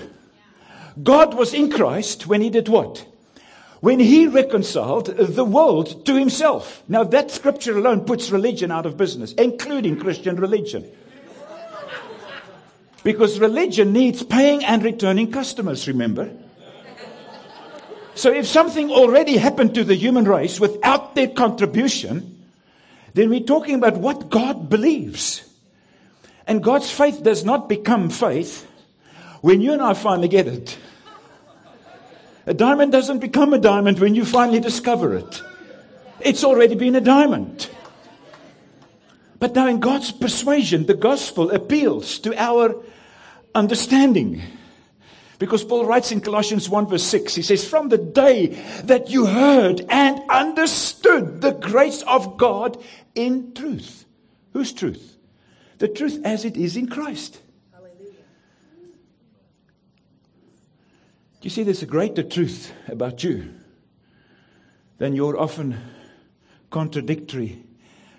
[1.02, 3.06] God was in Christ when He did what?
[3.82, 6.84] When he reconciled the world to himself.
[6.88, 10.89] Now, that scripture alone puts religion out of business, including Christian religion.
[13.03, 16.32] Because religion needs paying and returning customers, remember?
[18.13, 22.45] So, if something already happened to the human race without their contribution,
[23.15, 25.43] then we're talking about what God believes.
[26.45, 28.67] And God's faith does not become faith
[29.41, 30.77] when you and I finally get it.
[32.45, 35.43] A diamond doesn't become a diamond when you finally discover it.
[36.19, 37.69] It's already been a diamond.
[39.39, 42.83] But now, in God's persuasion, the gospel appeals to our
[43.55, 44.41] understanding.
[45.39, 48.47] Because Paul writes in Colossians 1 verse 6, he says, From the day
[48.83, 52.77] that you heard and understood the grace of God
[53.15, 54.05] in truth.
[54.53, 55.17] Whose truth?
[55.79, 57.41] The truth as it is in Christ.
[61.45, 63.53] You see there's a greater truth about you
[64.97, 65.77] than your often
[66.69, 67.63] contradictory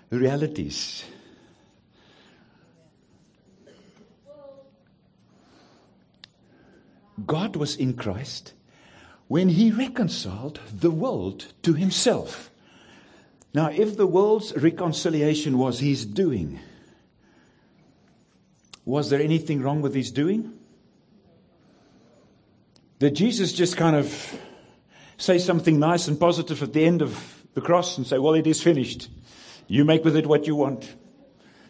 [0.09, 1.05] realities?
[7.25, 8.53] God was in Christ
[9.27, 12.49] when he reconciled the world to himself.
[13.53, 16.59] Now, if the world's reconciliation was his doing,
[18.83, 20.59] was there anything wrong with his doing?
[23.03, 24.39] Did Jesus just kind of
[25.17, 28.47] say something nice and positive at the end of the cross and say, Well, it
[28.47, 29.09] is finished.
[29.67, 30.89] You make with it what you want?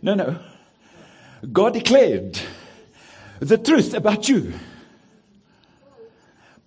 [0.03, 0.39] No, no.
[1.51, 2.39] God declared
[3.39, 4.53] the truth about you.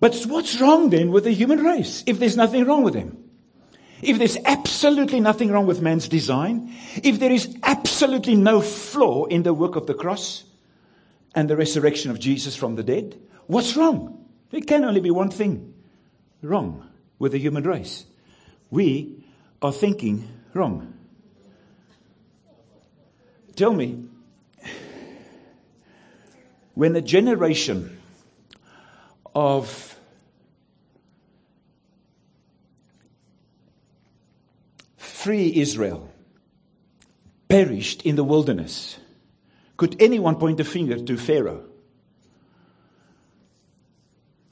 [0.01, 3.23] But what's wrong then with the human race if there's nothing wrong with them?
[4.01, 9.43] If there's absolutely nothing wrong with man's design, if there is absolutely no flaw in
[9.43, 10.43] the work of the cross
[11.33, 14.25] and the resurrection of Jesus from the dead, what's wrong?
[14.49, 15.73] There can only be one thing
[16.41, 16.89] wrong
[17.19, 18.05] with the human race.
[18.69, 19.23] We
[19.61, 20.93] are thinking wrong.
[23.55, 24.05] Tell me,
[26.75, 27.99] when a generation
[29.33, 29.95] of
[34.95, 36.09] free Israel
[37.49, 38.99] perished in the wilderness,
[39.75, 41.63] could anyone point a finger to Pharaoh?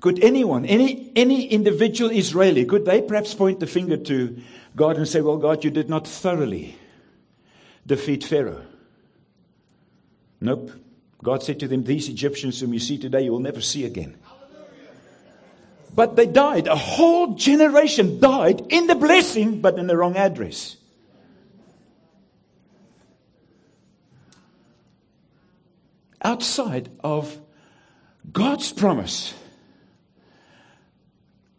[0.05, 4.39] Could anyone, any, any individual Israeli, could they perhaps point the finger to
[4.75, 6.77] God and say, Well, God, you did not thoroughly
[7.87, 8.61] defeat Pharaoh?
[10.39, 10.69] Nope.
[11.23, 14.15] God said to them, These Egyptians whom you see today, you will never see again.
[15.95, 16.67] But they died.
[16.67, 20.77] A whole generation died in the blessing, but in the wrong address.
[26.21, 27.39] Outside of
[28.31, 29.33] God's promise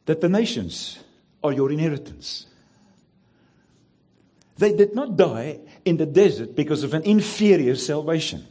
[0.07, 0.99] that the nations
[1.45, 2.47] are your inheritance.
[4.57, 8.47] They did not die in the desert because of an inferior salvation.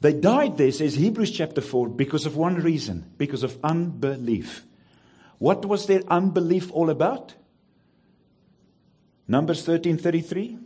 [0.00, 4.64] They died there, says Hebrews chapter 4, because of one reason because of unbelief.
[5.38, 7.34] What was their unbelief all about?
[9.28, 10.58] Numbers 13:33.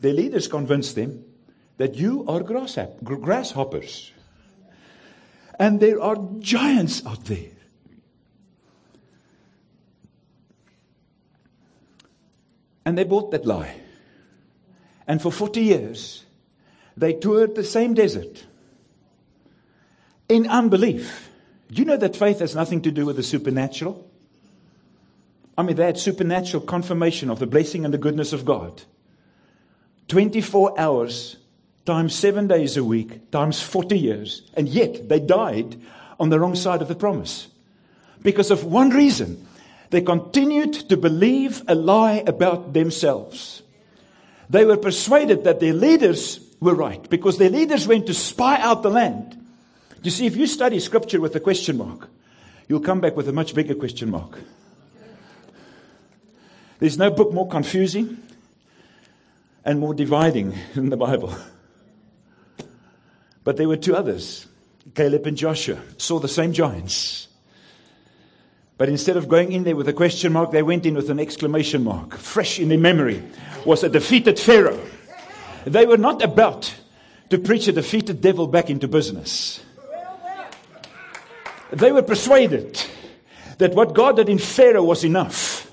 [0.00, 1.24] Their leaders convinced them
[1.78, 4.12] that you are grasshoppers.
[5.58, 7.50] And there are giants out there.
[12.84, 13.74] And they bought that lie.
[15.06, 16.24] And for 40 years,
[16.96, 18.44] they toured the same desert
[20.28, 21.30] in unbelief.
[21.70, 24.08] Do you know that faith has nothing to do with the supernatural?
[25.56, 28.82] I mean, they had supernatural confirmation of the blessing and the goodness of God.
[30.08, 31.36] 24 hours
[31.84, 35.80] times seven days a week times 40 years, and yet they died
[36.20, 37.48] on the wrong side of the promise.
[38.22, 39.46] Because of one reason
[39.92, 43.62] they continued to believe a lie about themselves.
[44.48, 48.82] They were persuaded that their leaders were right because their leaders went to spy out
[48.82, 49.38] the land.
[50.02, 52.08] You see, if you study scripture with a question mark,
[52.68, 54.38] you'll come back with a much bigger question mark.
[56.78, 58.16] There's no book more confusing
[59.62, 61.36] and more dividing than the Bible.
[63.44, 64.46] But there were two others.
[64.94, 67.28] Caleb and Joshua saw the same giants.
[68.78, 71.20] But instead of going in there with a question mark, they went in with an
[71.20, 72.16] exclamation mark.
[72.16, 73.22] Fresh in their memory
[73.64, 74.80] was a defeated Pharaoh.
[75.64, 76.74] They were not about
[77.30, 79.62] to preach a defeated devil back into business.
[81.70, 82.82] They were persuaded
[83.58, 85.70] that what God did in Pharaoh was enough.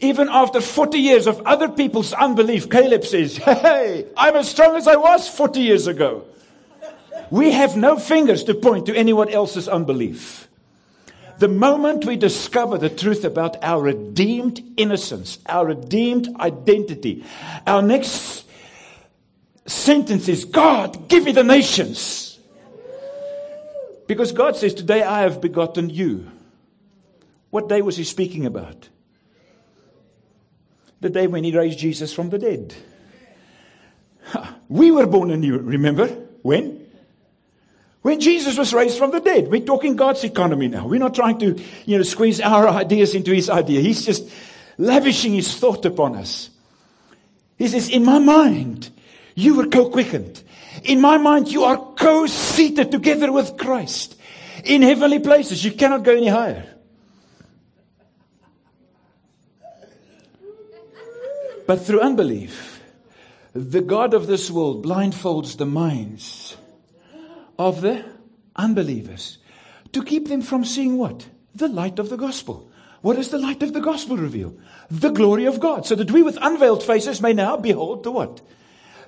[0.00, 4.88] Even after 40 years of other people's unbelief, Caleb says, Hey, I'm as strong as
[4.88, 6.24] I was 40 years ago.
[7.30, 10.48] We have no fingers to point to anyone else's unbelief.
[11.40, 17.24] The moment we discover the truth about our redeemed innocence, our redeemed identity,
[17.66, 18.44] our next
[19.64, 22.38] sentence is God, give me the nations.
[24.06, 26.30] Because God says, Today I have begotten you.
[27.48, 28.90] What day was he speaking about?
[31.00, 32.74] The day when he raised Jesus from the dead.
[34.68, 36.06] We were born anew, remember?
[36.42, 36.86] When?
[38.02, 39.48] When Jesus was raised from the dead.
[39.48, 40.86] We're talking God's economy now.
[40.86, 43.80] We're not trying to, you know, squeeze our ideas into his idea.
[43.80, 44.30] He's just
[44.78, 46.50] lavishing his thought upon us.
[47.58, 48.90] He says, In my mind,
[49.34, 50.42] you were co quickened.
[50.84, 54.18] In my mind, you are co seated together with Christ
[54.64, 55.62] in heavenly places.
[55.62, 56.66] You cannot go any higher.
[61.66, 62.82] But through unbelief,
[63.52, 66.56] the God of this world blindfolds the minds
[67.60, 68.02] of the
[68.56, 69.36] unbelievers
[69.92, 71.26] to keep them from seeing what?
[71.54, 72.70] The light of the gospel.
[73.02, 74.54] What does the light of the gospel reveal?
[74.90, 75.84] The glory of God.
[75.84, 78.40] So that we with unveiled faces may now behold the what?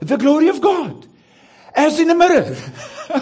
[0.01, 1.07] The glory of God.
[1.75, 2.55] As in a mirror.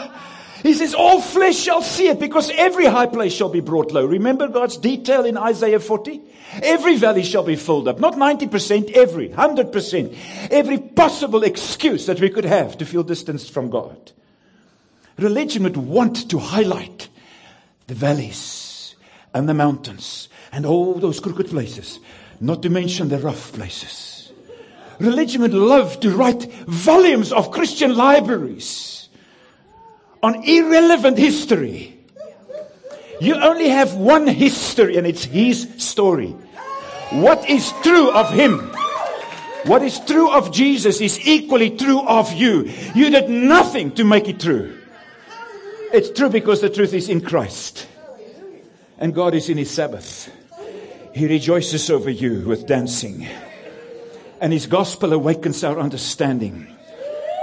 [0.65, 4.07] he says, all flesh shall see it because every high place shall be brought low.
[4.07, 6.21] Remember God's detail in Isaiah 40?
[6.55, 8.01] Every valley shall be filled up.
[8.01, 10.17] Not 90%, every, 100%.
[10.51, 14.11] Every possible excuse that we could have to feel distanced from God.
[15.21, 17.09] Religion would want to highlight
[17.89, 18.95] the valleys
[19.35, 22.01] and the mountains and all those crooked places,
[22.41, 24.33] not to mention the rough places.
[24.99, 29.09] Religion would love to write volumes of Christian libraries
[30.23, 31.99] on irrelevant history.
[33.21, 36.31] You only have one history and it's his story.
[37.11, 38.59] What is true of him?
[39.65, 42.73] What is true of Jesus is equally true of you.
[42.95, 44.80] You did nothing to make it true.
[45.93, 47.87] It's true because the truth is in Christ.
[48.99, 50.31] And God is in His Sabbath.
[51.15, 53.27] He rejoices over you with dancing.
[54.41, 56.67] And His gospel awakens our understanding.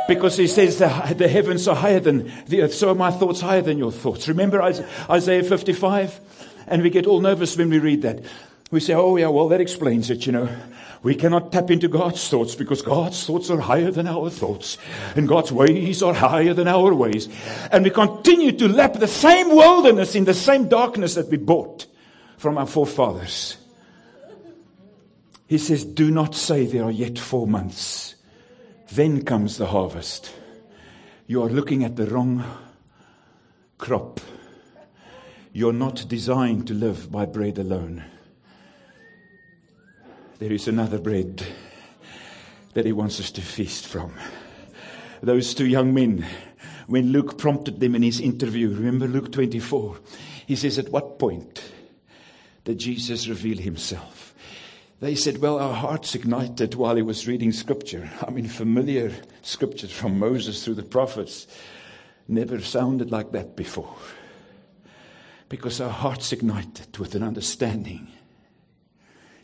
[0.07, 3.41] Because He says the, the heavens are higher than the earth, so are my thoughts
[3.41, 4.27] higher than your thoughts.
[4.27, 6.19] Remember Isaiah 55?
[6.67, 8.23] And we get all nervous when we read that.
[8.71, 10.49] We say, oh yeah, well that explains it, you know.
[11.03, 14.77] We cannot tap into God's thoughts because God's thoughts are higher than our thoughts.
[15.15, 17.29] And God's ways are higher than our ways.
[17.71, 21.85] And we continue to lap the same wilderness in the same darkness that we bought
[22.37, 23.57] from our forefathers.
[25.47, 28.15] He says, do not say there are yet four months.
[28.91, 30.33] Then comes the harvest.
[31.27, 32.43] You are looking at the wrong
[33.77, 34.19] crop.
[35.53, 38.03] You're not designed to live by bread alone
[40.39, 41.45] there is another bread
[42.73, 44.13] that he wants us to feast from.
[45.21, 46.25] Those two young men,
[46.85, 49.97] when Luke prompted them in his interview, remember Luke 24,
[50.45, 51.71] he says, At what point
[52.65, 54.35] did Jesus reveal himself?
[54.99, 58.09] They said, Well, our hearts ignited while he was reading scripture.
[58.25, 59.11] I mean, familiar
[59.41, 61.47] scriptures from Moses through the prophets
[62.27, 63.95] never sounded like that before.
[65.49, 68.11] Because our hearts ignited with an understanding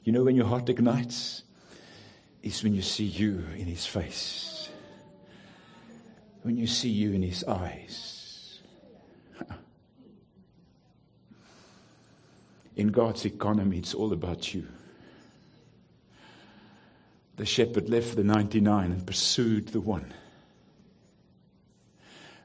[0.03, 1.43] you know when your heart ignites?
[2.41, 4.69] Is when you see you in his face.
[6.41, 8.59] When you see you in his eyes.
[12.75, 14.67] In God's economy, it's all about you.
[17.37, 20.11] The shepherd left the 99 and pursued the one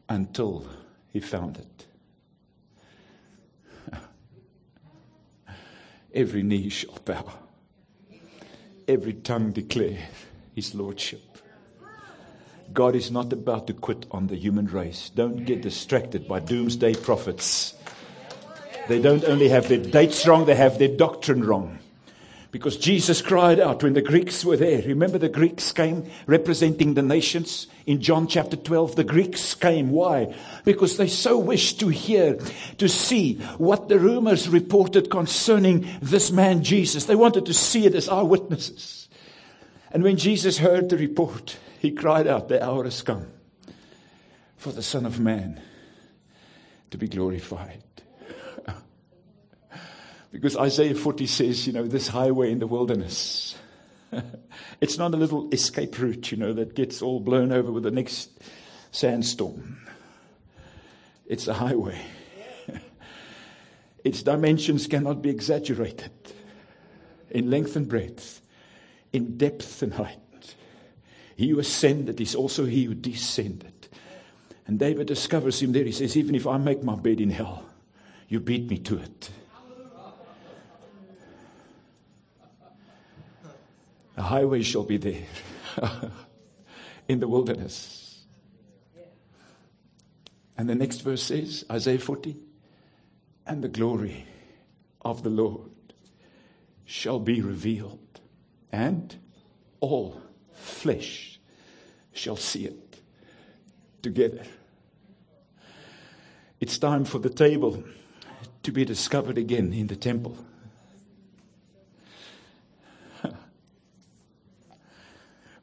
[0.09, 0.65] until
[1.13, 1.87] he found it.
[6.15, 7.48] Every knee shall bow
[8.89, 9.99] every tongue declare
[10.55, 11.21] his lordship.
[12.73, 15.11] God is not about to quit on the human race.
[15.15, 17.75] Don't get distracted by doomsday prophets.
[18.89, 21.79] They don't only have their dates wrong, they have their doctrine wrong.
[22.51, 24.81] Because Jesus cried out when the Greeks were there.
[24.83, 28.97] Remember the Greeks came representing the nations in John chapter 12.
[28.97, 29.91] The Greeks came.
[29.91, 30.35] Why?
[30.65, 32.39] Because they so wished to hear,
[32.79, 37.05] to see what the rumors reported concerning this man Jesus.
[37.05, 39.09] They wanted to see it as eyewitnesses.
[39.93, 43.27] And when Jesus heard the report, he cried out, the hour has come
[44.57, 45.61] for the Son of Man
[46.91, 47.83] to be glorified.
[50.31, 53.57] Because Isaiah 40 says, you know, this highway in the wilderness.
[54.81, 57.91] it's not a little escape route, you know, that gets all blown over with the
[57.91, 58.31] next
[58.91, 59.79] sandstorm.
[61.27, 62.01] It's a highway.
[64.05, 66.13] its dimensions cannot be exaggerated
[67.31, 68.41] in length and breadth,
[69.13, 70.19] in depth and height.
[71.37, 73.89] He who ascended is also he who descended.
[74.67, 75.85] And David discovers him there.
[75.85, 77.65] He says, Even if I make my bed in hell,
[78.29, 79.31] you beat me to it.
[84.19, 85.23] A highway shall be there
[87.09, 88.25] in the wilderness.
[90.57, 92.37] And the next verse says, Isaiah 40,
[93.47, 94.27] and the glory
[95.03, 95.71] of the Lord
[96.85, 98.21] shall be revealed,
[98.73, 99.15] and
[99.79, 100.21] all
[100.53, 101.39] flesh
[102.13, 103.01] shall see it
[104.03, 104.43] together.
[106.59, 107.85] It's time for the table
[108.65, 110.37] to be discovered again in the temple.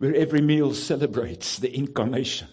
[0.05, 2.47] Where every meal celebrates the incarnation.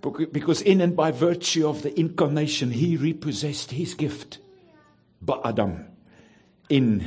[0.00, 4.38] Because in and by virtue of the incarnation, he repossessed his gift,
[5.24, 5.88] Ba'adam,
[6.68, 7.04] in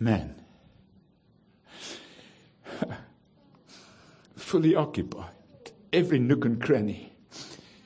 [0.00, 0.34] man.
[4.36, 5.30] Fully occupied,
[5.92, 7.12] every nook and cranny.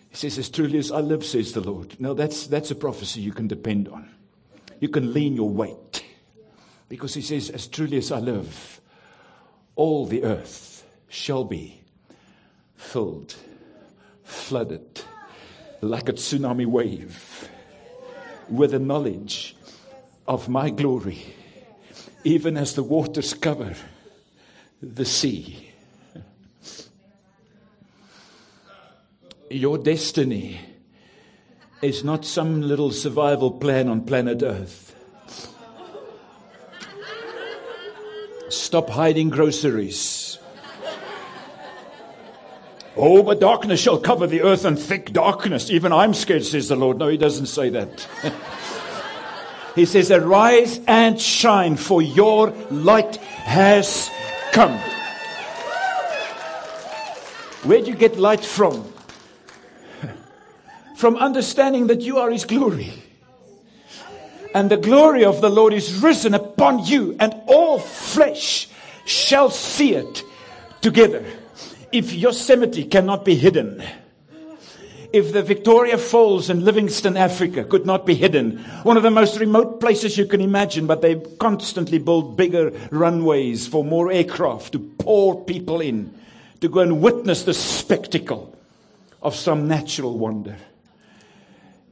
[0.09, 2.01] He says, As truly as I live, says the Lord.
[2.01, 4.09] Now, that's, that's a prophecy you can depend on.
[4.81, 6.03] You can lean your weight.
[6.89, 8.81] Because he says, As truly as I live,
[9.77, 11.81] all the earth shall be
[12.77, 13.35] filled,
[14.23, 15.03] flooded,
[15.81, 17.49] like a tsunami wave,
[18.49, 19.57] with the knowledge
[20.27, 21.35] of my glory,
[22.25, 23.75] even as the waters cover
[24.83, 25.71] the sea.
[29.51, 30.61] Your destiny
[31.83, 34.94] is not some little survival plan on planet Earth.
[38.57, 40.39] Stop hiding groceries.
[42.97, 45.71] Oh, but darkness shall cover the earth and thick darkness.
[45.71, 46.99] Even I'm scared, says the Lord.
[46.99, 48.09] No, he doesn't say that.
[49.75, 54.11] he says, Arise and shine, for your light has
[54.53, 54.79] come.
[57.65, 58.93] Where do you get light from?
[60.97, 63.04] From understanding that you are his glory.
[64.55, 68.69] And the glory of the Lord is risen upon you, and all flesh
[69.05, 70.23] shall see it
[70.81, 71.25] together.
[71.91, 73.83] If Yosemite cannot be hidden,
[75.13, 79.39] if the Victoria Falls in Livingstone, Africa could not be hidden, one of the most
[79.39, 84.79] remote places you can imagine, but they constantly build bigger runways for more aircraft to
[84.79, 86.13] pour people in,
[86.61, 88.57] to go and witness the spectacle
[89.21, 90.57] of some natural wonder.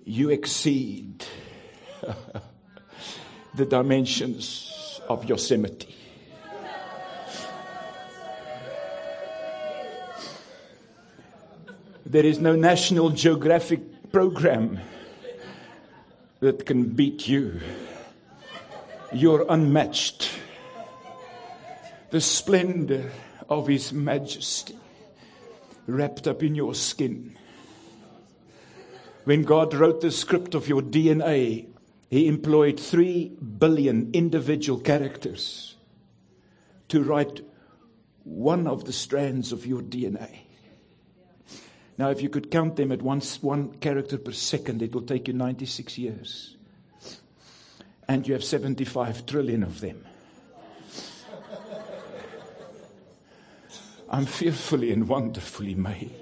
[0.05, 1.25] You exceed
[3.55, 5.95] the dimensions of Yosemite.
[12.07, 14.79] There is no National Geographic program
[16.41, 17.61] that can beat you.
[19.13, 20.31] You're unmatched.
[22.11, 23.11] The splendor
[23.49, 24.77] of His majesty
[25.87, 27.37] wrapped up in your skin.
[29.25, 31.72] When God wrote the script of your DNA,
[32.13, 35.77] He employed three billion individual characters
[36.89, 37.41] to write
[38.25, 40.41] one of the strands of your DNA.
[41.97, 45.27] Now, if you could count them at once, one character per second, it will take
[45.27, 46.59] you 96 years.
[48.07, 50.05] And you have 75 trillion of them.
[54.11, 56.15] I'm fearfully and wonderfully made.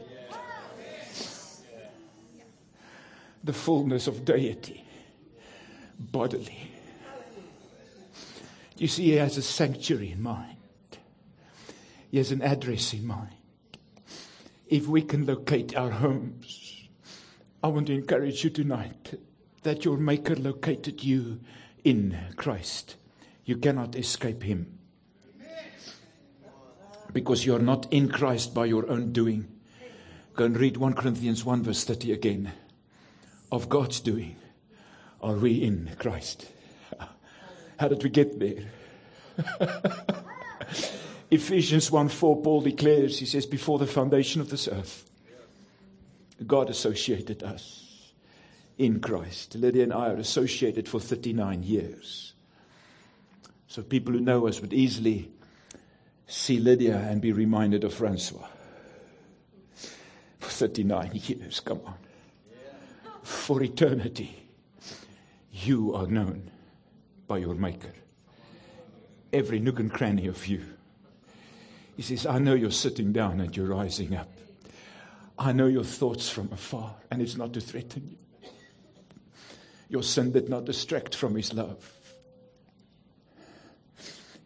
[3.42, 4.84] The fullness of deity,
[6.00, 6.72] bodily.
[8.76, 10.56] You see, he has a sanctuary in mind,
[12.10, 13.34] he has an address in mind
[14.70, 16.88] if we can locate our homes.
[17.62, 19.20] I want to encourage you tonight
[19.64, 21.40] that your Maker located you
[21.84, 22.96] in Christ.
[23.44, 24.78] You cannot escape Him.
[27.12, 29.48] Because you're not in Christ by your own doing.
[30.34, 32.52] Go and read 1 Corinthians 1, verse 30 again.
[33.50, 34.36] Of God's doing
[35.22, 36.46] are we in Christ.
[37.78, 38.64] How did we get there?
[41.30, 45.08] Ephesians 1 4, Paul declares, he says, before the foundation of this earth,
[46.46, 48.12] God associated us
[48.78, 49.54] in Christ.
[49.54, 52.32] Lydia and I are associated for 39 years.
[53.68, 55.30] So people who know us would easily
[56.26, 58.48] see Lydia and be reminded of Francois.
[60.38, 61.94] For 39 years, come on.
[63.22, 64.39] For eternity,
[65.66, 66.50] you are known
[67.26, 67.92] by your Maker.
[69.32, 70.64] Every nook and cranny of you.
[71.96, 74.28] He says, I know you're sitting down and you're rising up.
[75.38, 78.48] I know your thoughts from afar, and it's not to threaten you.
[79.88, 81.92] Your sin did not distract from his love.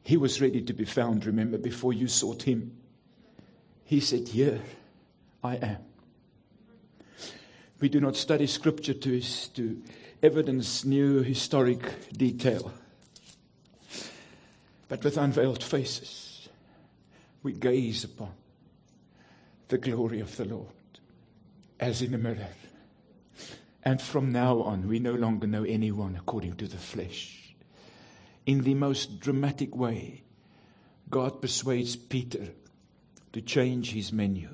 [0.02, 2.76] He was ready to be found, remember, before you sought him.
[3.84, 4.60] He said, Here
[5.42, 5.78] I am.
[7.80, 9.82] We do not study scripture to, to
[10.24, 12.72] evidence new historic detail,
[14.88, 16.48] but with unveiled faces,
[17.42, 18.32] we gaze upon
[19.68, 20.68] the glory of the Lord
[21.78, 22.48] as in a mirror.
[23.82, 27.54] And from now on, we no longer know anyone according to the flesh.
[28.46, 30.22] In the most dramatic way,
[31.10, 32.48] God persuades Peter
[33.34, 34.48] to change his menu.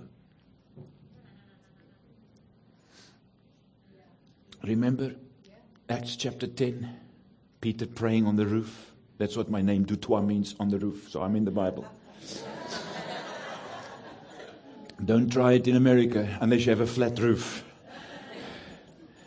[4.64, 5.14] Remember
[5.90, 6.88] Acts chapter 10?
[7.60, 8.92] Peter praying on the roof.
[9.18, 11.08] That's what my name Du Toit means on the roof.
[11.10, 11.84] So I'm in the Bible.
[15.04, 17.64] Don't try it in America unless you have a flat roof.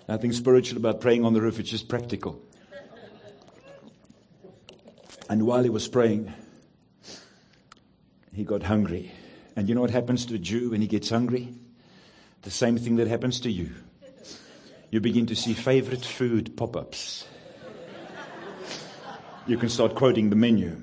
[0.07, 2.41] Nothing spiritual about praying on the roof, it's just practical.
[5.29, 6.31] And while he was praying,
[8.33, 9.11] he got hungry.
[9.57, 11.55] And you know what happens to a Jew when he gets hungry?
[12.43, 13.71] The same thing that happens to you.
[14.93, 17.25] You begin to see favorite food pop ups.
[19.47, 20.79] You can start quoting the menu.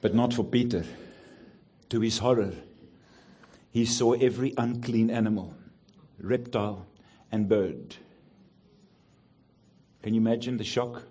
[0.00, 0.86] But not for Peter.
[1.90, 2.54] To his horror,
[3.72, 5.54] he saw every unclean animal,
[6.18, 6.86] reptile,
[7.30, 7.96] and bird.
[10.02, 11.02] Can you imagine the shock?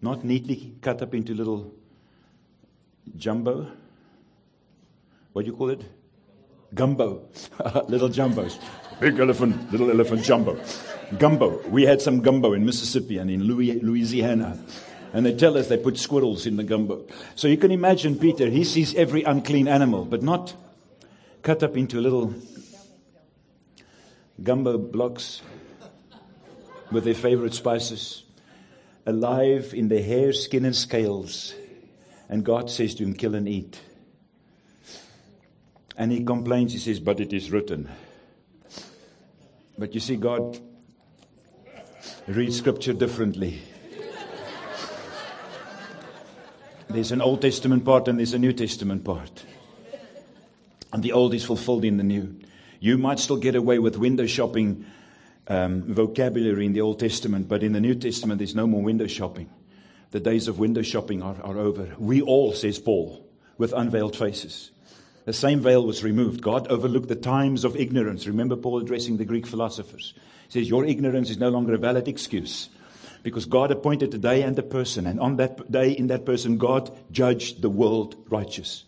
[0.00, 1.74] Not neatly cut up into little
[3.18, 3.70] jumbo.
[5.34, 5.84] What do you call it?
[6.72, 7.28] Gumbo.
[7.88, 8.58] little jumbos.
[9.00, 10.60] Big elephant, little elephant, jumbo.
[11.18, 11.66] Gumbo.
[11.68, 14.62] We had some gumbo in Mississippi and in Louisiana.
[15.14, 17.06] And they tell us they put squirrels in the gumbo.
[17.34, 20.54] So you can imagine Peter, he sees every unclean animal, but not
[21.42, 22.34] cut up into little
[24.42, 25.40] gumbo blocks
[26.92, 28.24] with their favorite spices,
[29.06, 31.54] alive in their hair, skin, and scales.
[32.28, 33.80] And God says to him, Kill and eat.
[35.96, 37.88] And he complains, he says, But it is written.
[39.80, 40.58] But you see, God
[42.28, 43.62] reads scripture differently.
[46.90, 49.42] There's an Old Testament part and there's a New Testament part.
[50.92, 52.38] And the old is fulfilled in the new.
[52.78, 54.84] You might still get away with window shopping
[55.48, 59.06] um, vocabulary in the Old Testament, but in the New Testament, there's no more window
[59.06, 59.48] shopping.
[60.10, 61.94] The days of window shopping are, are over.
[61.98, 63.26] We all, says Paul,
[63.56, 64.72] with unveiled faces.
[65.24, 66.40] The same veil was removed.
[66.40, 68.26] God overlooked the times of ignorance.
[68.26, 70.14] Remember Paul addressing the Greek philosophers.
[70.48, 72.70] He says, Your ignorance is no longer a valid excuse
[73.22, 76.58] because God appointed the day and the person, and on that day, in that person,
[76.58, 78.84] God judged the world righteous.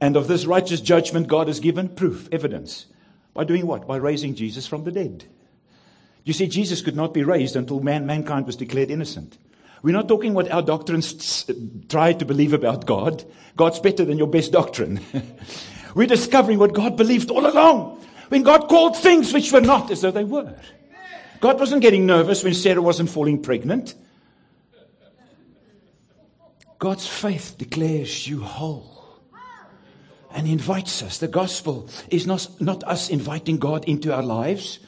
[0.00, 2.86] And of this righteous judgment, God has given proof, evidence.
[3.34, 3.86] By doing what?
[3.86, 5.24] By raising Jesus from the dead.
[6.24, 9.38] You see, Jesus could not be raised until man, mankind was declared innocent.
[9.82, 11.48] We're not talking what our doctrines
[11.88, 13.24] try to believe about God.
[13.56, 15.00] God's better than your best doctrine.
[15.94, 18.04] We're discovering what God believed all along.
[18.28, 20.54] When God called things which were not as though they were.
[21.40, 23.94] God wasn't getting nervous when Sarah wasn't falling pregnant.
[26.78, 29.22] God's faith declares you whole
[30.30, 31.18] and invites us.
[31.18, 34.78] The gospel is not, not us inviting God into our lives,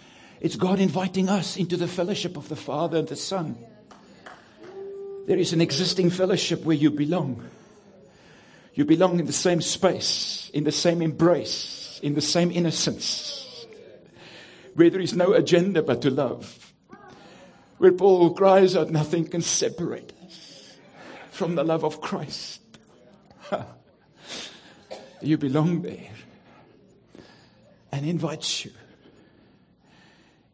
[0.40, 3.58] it's God inviting us into the fellowship of the Father and the Son.
[5.26, 7.48] There is an existing fellowship where you belong.
[8.74, 13.40] You belong in the same space, in the same embrace, in the same innocence
[14.74, 16.72] where there is no agenda but to love.
[17.78, 20.78] Where Paul cries out, nothing can separate us
[21.30, 22.60] from the love of Christ.
[25.22, 26.10] you belong there
[27.92, 28.72] and invites you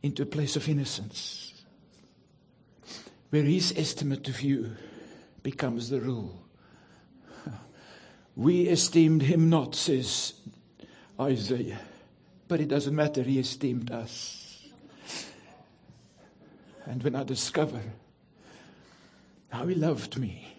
[0.03, 1.46] into a place of innocence
[3.31, 4.77] where his estimate of you
[5.43, 6.43] becomes the rule.
[8.35, 10.35] We esteemed him not, says
[11.19, 11.81] Isaiah.
[12.49, 14.69] But it doesn't matter, He esteemed us.
[16.85, 17.81] And when I discover
[19.49, 20.55] how He loved me,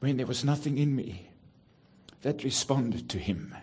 [0.00, 1.30] when there was nothing in me
[2.22, 3.54] that responded to Him,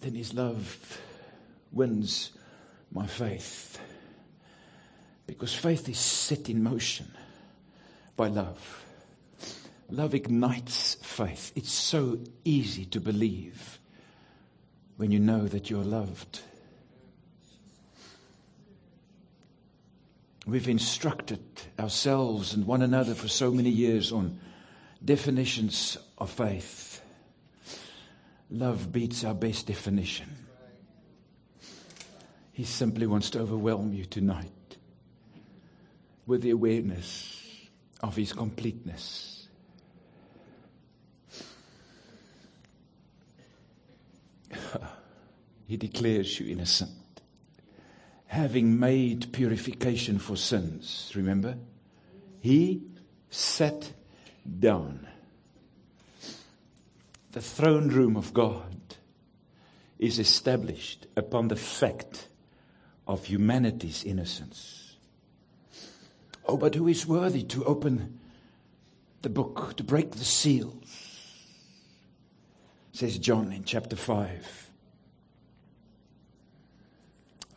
[0.00, 1.00] then His love
[1.72, 2.30] wins
[2.96, 3.78] my faith.
[5.26, 7.06] Because faith is set in motion
[8.16, 8.84] by love.
[9.90, 11.52] Love ignites faith.
[11.54, 13.78] It's so easy to believe
[14.96, 16.40] when you know that you're loved.
[20.46, 21.44] We've instructed
[21.78, 24.40] ourselves and one another for so many years on
[25.04, 27.02] definitions of faith.
[28.50, 30.45] Love beats our best definition.
[32.56, 34.78] He simply wants to overwhelm you tonight
[36.24, 37.68] with the awareness
[38.00, 39.46] of His completeness.
[45.66, 47.20] he declares you innocent.
[48.28, 51.58] Having made purification for sins, remember?
[52.40, 52.80] He
[53.28, 53.92] sat
[54.58, 55.06] down.
[57.32, 58.96] The throne room of God
[59.98, 62.28] is established upon the fact
[63.06, 64.96] of humanity's innocence.
[66.46, 68.18] Oh, but who is worthy to open
[69.22, 71.14] the book, to break the seals?
[72.92, 74.70] Says John in chapter 5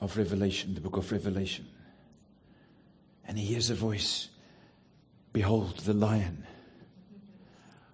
[0.02, 1.68] of Revelation, the book of Revelation.
[3.28, 4.30] And he hears a voice
[5.32, 6.48] Behold, the lion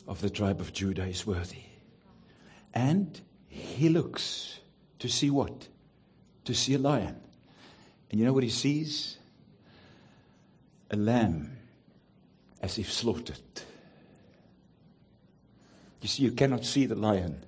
[0.08, 1.64] of the tribe of Judah is worthy.
[2.74, 4.60] And he looks
[5.00, 5.68] to see what?
[6.46, 7.20] To see a lion.
[8.16, 9.18] And you know what he sees?
[10.90, 11.58] A lamb
[12.62, 13.42] as if slaughtered.
[16.00, 17.44] You see, you cannot see the lion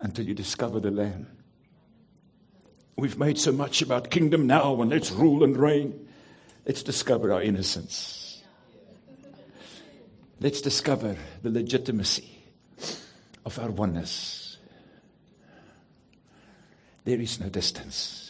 [0.00, 1.28] until you discover the lamb.
[2.96, 6.08] We've made so much about kingdom now and let's rule and reign.
[6.66, 8.42] Let's discover our innocence.
[10.40, 12.28] Let's discover the legitimacy
[13.46, 14.56] of our oneness.
[17.04, 18.23] There is no distance.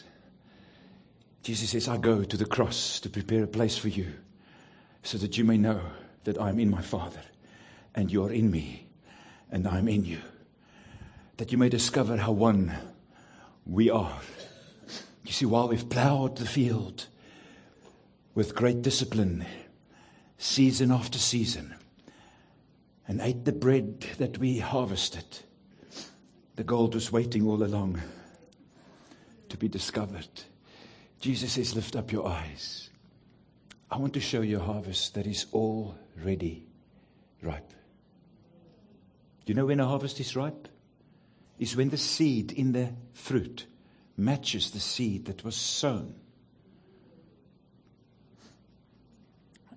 [1.45, 4.11] Jesus says, I go to the cross to prepare a place for you
[5.03, 5.79] so that you may know
[6.23, 7.21] that I am in my Father
[7.93, 8.87] and you are in me
[9.51, 10.17] and I am in you.
[11.37, 12.75] That you may discover how one
[13.63, 14.19] we are.
[15.23, 17.05] You see, while we've plowed the field
[18.33, 19.45] with great discipline,
[20.39, 21.75] season after season,
[23.07, 25.41] and ate the bread that we harvested,
[26.55, 28.01] the gold was waiting all along
[29.49, 30.41] to be discovered.
[31.25, 32.91] Jesus says, Lift up your eyes.
[33.89, 36.67] I want to show you a harvest that is already
[37.41, 37.71] ripe.
[39.43, 40.67] Do you know when a harvest is ripe?
[41.57, 43.65] Is when the seed in the fruit
[44.15, 46.13] matches the seed that was sown.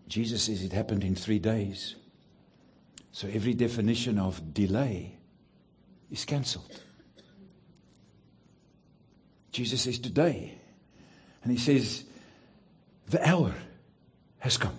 [0.07, 1.97] Jesus says it happened in three days.
[3.11, 5.17] So every definition of delay
[6.11, 6.83] is cancelled.
[9.51, 10.58] Jesus says today,
[11.43, 12.05] and he says,
[13.09, 13.55] the hour
[14.39, 14.79] has come.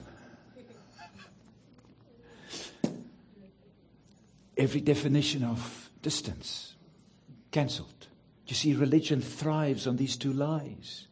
[4.57, 6.76] Every definition of distance
[7.51, 8.07] cancelled.
[8.45, 11.05] You see, religion thrives on these two lies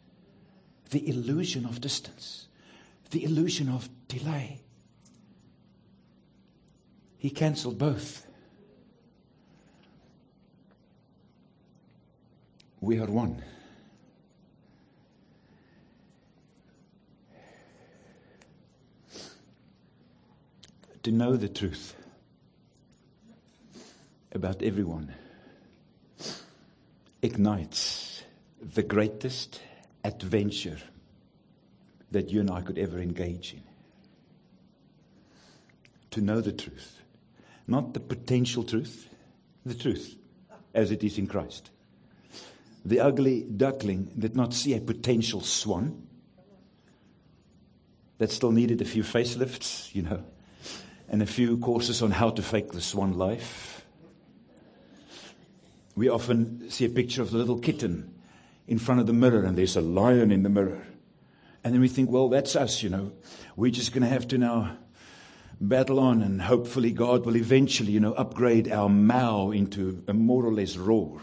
[0.89, 2.47] the illusion of distance,
[3.11, 4.61] the illusion of delay.
[7.17, 8.25] He cancelled both.
[12.79, 13.43] We are one.
[21.07, 21.95] To know the truth
[24.33, 25.13] about everyone
[27.21, 28.23] ignites
[28.61, 29.61] the greatest
[30.03, 30.79] adventure
[32.11, 33.63] that you and I could ever engage in.
[36.11, 37.01] To know the truth,
[37.67, 39.07] not the potential truth,
[39.65, 40.13] the truth
[40.73, 41.71] as it is in Christ.
[42.83, 46.05] The ugly duckling did not see a potential swan
[48.17, 50.21] that still needed a few facelifts, you know,
[51.09, 53.85] and a few courses on how to fake the swan life.
[55.95, 58.13] We often see a picture of the little kitten
[58.67, 60.85] in front of the mirror, and there's a lion in the mirror.
[61.63, 63.11] And then we think, well, that's us, you know.
[63.55, 64.77] We're just going to have to now
[65.59, 70.45] battle on, and hopefully, God will eventually, you know, upgrade our Mao into a more
[70.45, 71.21] or less roar.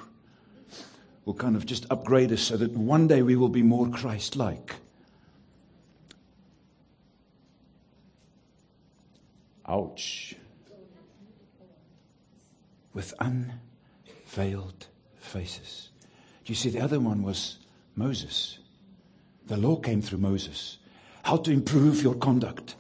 [1.24, 4.37] Will kind of just upgrade us so that one day we will be more Christ
[4.37, 4.76] like.
[9.69, 10.35] Ouch.
[12.93, 14.87] With unveiled
[15.19, 15.91] faces.
[16.45, 17.59] Do you see, the other one was
[17.97, 18.59] Moses.
[19.47, 20.79] The law came through Moses.
[21.23, 22.77] How to improve your conduct.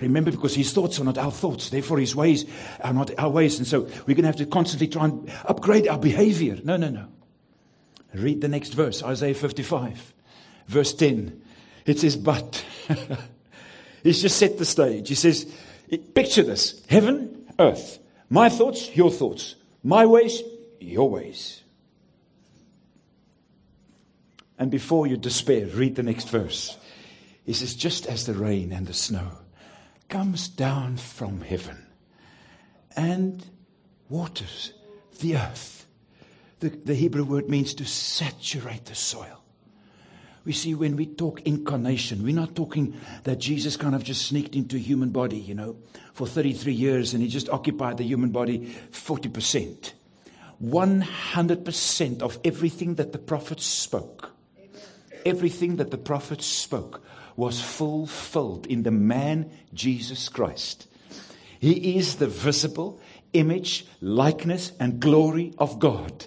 [0.00, 2.44] Remember, because his thoughts are not our thoughts, therefore his ways
[2.80, 3.58] are not our ways.
[3.58, 6.58] And so we're going to have to constantly try and upgrade our behavior.
[6.64, 7.08] No, no, no.
[8.12, 10.14] Read the next verse, Isaiah 55,
[10.68, 11.42] verse 10.
[11.86, 12.64] It says, But.
[14.02, 15.08] He's just set the stage.
[15.08, 15.50] He says,
[16.14, 17.98] Picture this heaven, earth.
[18.30, 19.54] My thoughts, your thoughts.
[19.82, 20.42] My ways,
[20.80, 21.62] your ways.
[24.58, 26.76] And before you despair, read the next verse.
[27.44, 29.30] He says, Just as the rain and the snow
[30.08, 31.86] comes down from heaven
[32.96, 33.44] and
[34.08, 34.72] waters
[35.20, 35.86] the earth.
[36.60, 39.43] The, the Hebrew word means to saturate the soil.
[40.44, 44.54] We see when we talk incarnation, we're not talking that Jesus kind of just sneaked
[44.54, 45.76] into a human body, you know,
[46.12, 49.92] for 33 years and he just occupied the human body 40%.
[50.62, 54.32] 100% of everything that the prophets spoke,
[55.26, 57.02] everything that the prophets spoke
[57.36, 60.86] was fulfilled in the man Jesus Christ.
[61.58, 63.00] He is the visible
[63.32, 66.26] image, likeness, and glory of God,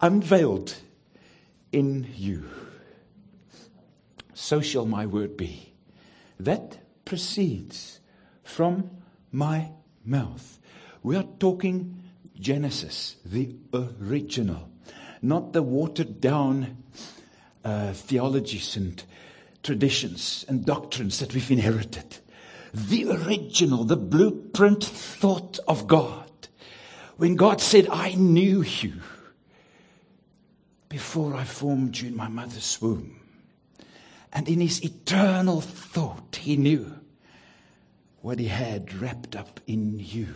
[0.00, 0.74] unveiled
[1.72, 2.48] in you.
[4.38, 5.72] So shall my word be.
[6.38, 6.76] That
[7.06, 8.00] proceeds
[8.44, 8.90] from
[9.32, 9.70] my
[10.04, 10.58] mouth.
[11.02, 12.02] We are talking
[12.38, 14.68] Genesis, the original,
[15.22, 16.76] not the watered down
[17.64, 19.02] uh, theologies and
[19.62, 22.18] traditions and doctrines that we've inherited.
[22.74, 26.30] the original, the blueprint thought of God.
[27.16, 29.00] When God said, I knew you
[30.90, 33.25] before I formed you in my mother's womb.
[34.36, 36.92] And in his eternal thought, he knew
[38.20, 40.28] what he had wrapped up in you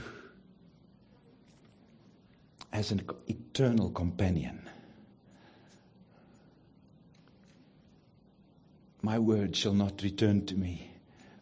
[2.72, 4.66] as an eternal companion.
[9.02, 10.92] My word shall not return to me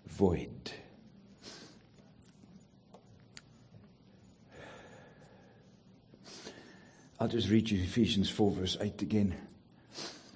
[0.09, 0.73] void.
[7.21, 9.37] I'll just read you Ephesians 4, verse 8 again.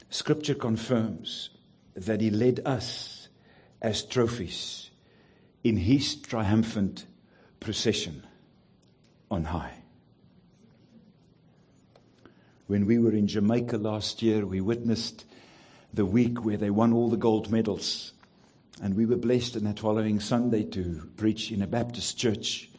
[0.09, 1.51] Scripture confirms
[1.95, 3.29] that He led us
[3.81, 4.91] as trophies
[5.65, 7.07] in His triumphant
[7.61, 8.27] procession
[9.31, 9.83] on high.
[12.67, 15.25] When we were in Jamaica last year, we witnessed
[15.93, 18.13] the week where they won all the gold medals.
[18.81, 22.71] And we were blessed on that following Sunday to preach in a Baptist church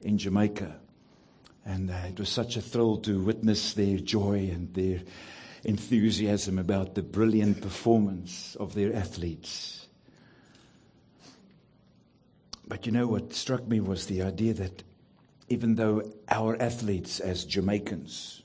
[0.00, 0.76] in Jamaica.
[1.64, 5.00] And uh, it was such a thrill to witness their joy and their
[5.64, 9.86] enthusiasm about the brilliant performance of their athletes.
[12.66, 14.82] But you know what struck me was the idea that
[15.48, 18.42] even though our athletes as Jamaicans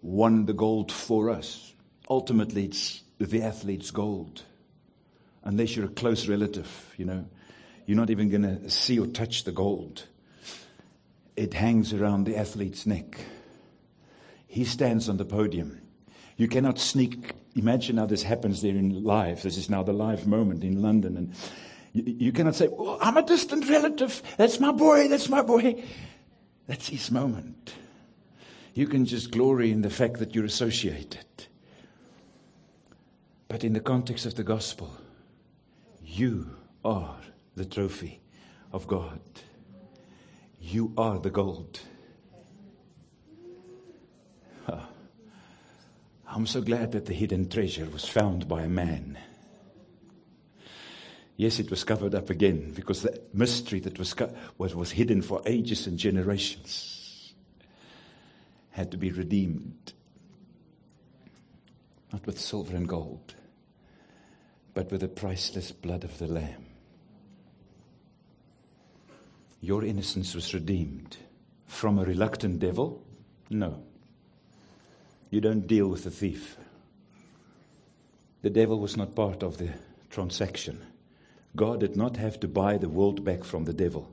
[0.00, 1.74] won the gold for us,
[2.08, 4.42] ultimately it's the athlete's gold.
[5.44, 7.26] Unless you're a close relative, you know,
[7.86, 10.06] you're not even going to see or touch the gold
[11.36, 13.18] it hangs around the athlete's neck.
[14.46, 15.81] He stands on the podium.
[16.36, 17.32] You cannot sneak.
[17.54, 19.42] Imagine how this happens there in live.
[19.42, 21.16] This is now the live moment in London.
[21.16, 21.34] And
[21.92, 24.22] you, you cannot say, oh, I'm a distant relative.
[24.36, 25.08] That's my boy.
[25.08, 25.82] That's my boy.
[26.66, 27.74] That's his moment.
[28.74, 31.26] You can just glory in the fact that you're associated.
[33.48, 34.96] But in the context of the gospel,
[36.02, 37.16] you are
[37.54, 38.22] the trophy
[38.72, 39.20] of God.
[40.58, 41.80] You are the gold.
[46.34, 49.18] I'm so glad that the hidden treasure was found by a man.
[51.36, 54.14] Yes, it was covered up again because the mystery that was,
[54.56, 57.34] was, was hidden for ages and generations
[58.70, 59.92] had to be redeemed.
[62.14, 63.34] Not with silver and gold,
[64.72, 66.64] but with the priceless blood of the Lamb.
[69.60, 71.18] Your innocence was redeemed
[71.66, 73.04] from a reluctant devil?
[73.50, 73.84] No.
[75.32, 76.56] You don't deal with the thief.
[78.42, 79.70] The devil was not part of the
[80.10, 80.80] transaction.
[81.56, 84.08] God did not have to buy the world back from the devil.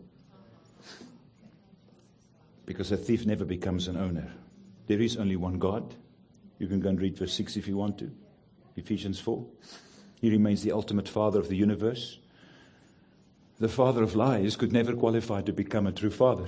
[2.66, 4.32] Because a thief never becomes an owner.
[4.88, 5.94] There is only one God.
[6.58, 8.12] You can go and read verse 6 if you want to.
[8.76, 9.46] Ephesians 4.
[10.22, 12.18] He remains the ultimate father of the universe
[13.60, 16.48] the father of lies could never qualify to become a true father.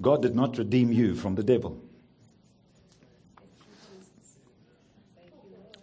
[0.00, 1.78] God did not redeem you from the devil.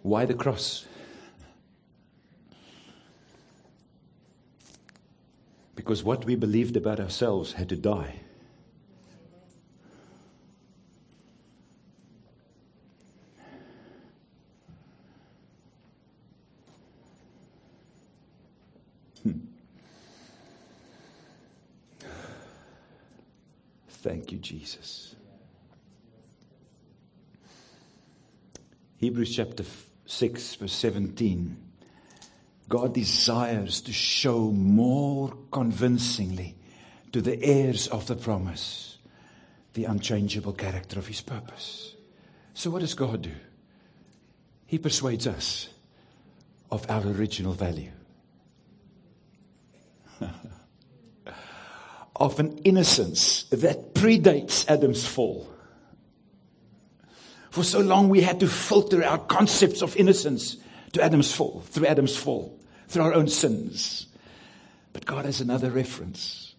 [0.01, 0.85] Why the cross?
[5.75, 8.19] Because what we believed about ourselves had to die.
[19.23, 19.31] Hmm.
[23.89, 25.15] Thank you, Jesus.
[28.97, 29.63] Hebrews chapter
[30.11, 31.57] 6, verse 17.
[32.67, 36.55] God desires to show more convincingly
[37.11, 38.97] to the heirs of the promise
[39.73, 41.95] the unchangeable character of his purpose.
[42.53, 43.31] So, what does God do?
[44.65, 45.69] He persuades us
[46.69, 47.91] of our original value.
[52.17, 55.47] of an innocence that predates Adam's fall.
[57.51, 60.57] For so long we had to filter our concepts of innocence
[60.93, 64.07] to Adam's fall, through Adam's fall, through our own sins.
[64.93, 66.55] But God has another reference.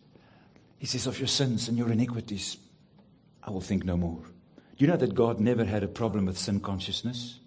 [0.78, 2.56] He says, Of your sins and your iniquities,
[3.42, 4.22] I will think no more.
[4.76, 7.40] Do you know that God never had a problem with sin consciousness?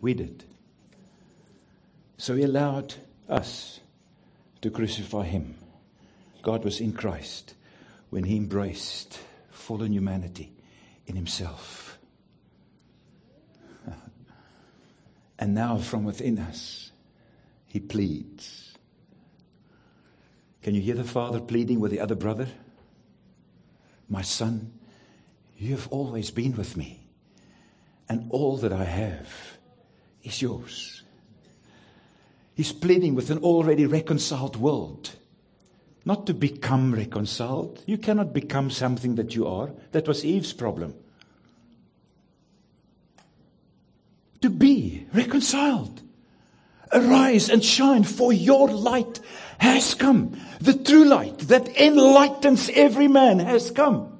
[0.00, 0.44] We did.
[2.16, 2.94] So He allowed
[3.28, 3.80] us
[4.62, 5.56] to crucify Him.
[6.42, 7.54] God was in Christ
[8.10, 9.18] when he embraced
[9.50, 10.52] fallen humanity
[11.06, 11.89] in himself.
[15.40, 16.92] And now from within us,
[17.66, 18.74] he pleads.
[20.62, 22.46] Can you hear the father pleading with the other brother?
[24.06, 24.72] My son,
[25.56, 27.00] you have always been with me,
[28.08, 29.28] and all that I have
[30.22, 31.02] is yours.
[32.54, 35.12] He's pleading with an already reconciled world.
[36.04, 37.82] Not to become reconciled.
[37.86, 39.70] You cannot become something that you are.
[39.92, 40.94] That was Eve's problem.
[44.42, 46.02] To be reconciled.
[46.92, 49.20] Arise and shine, for your light
[49.58, 50.40] has come.
[50.60, 54.18] The true light that enlightens every man has come.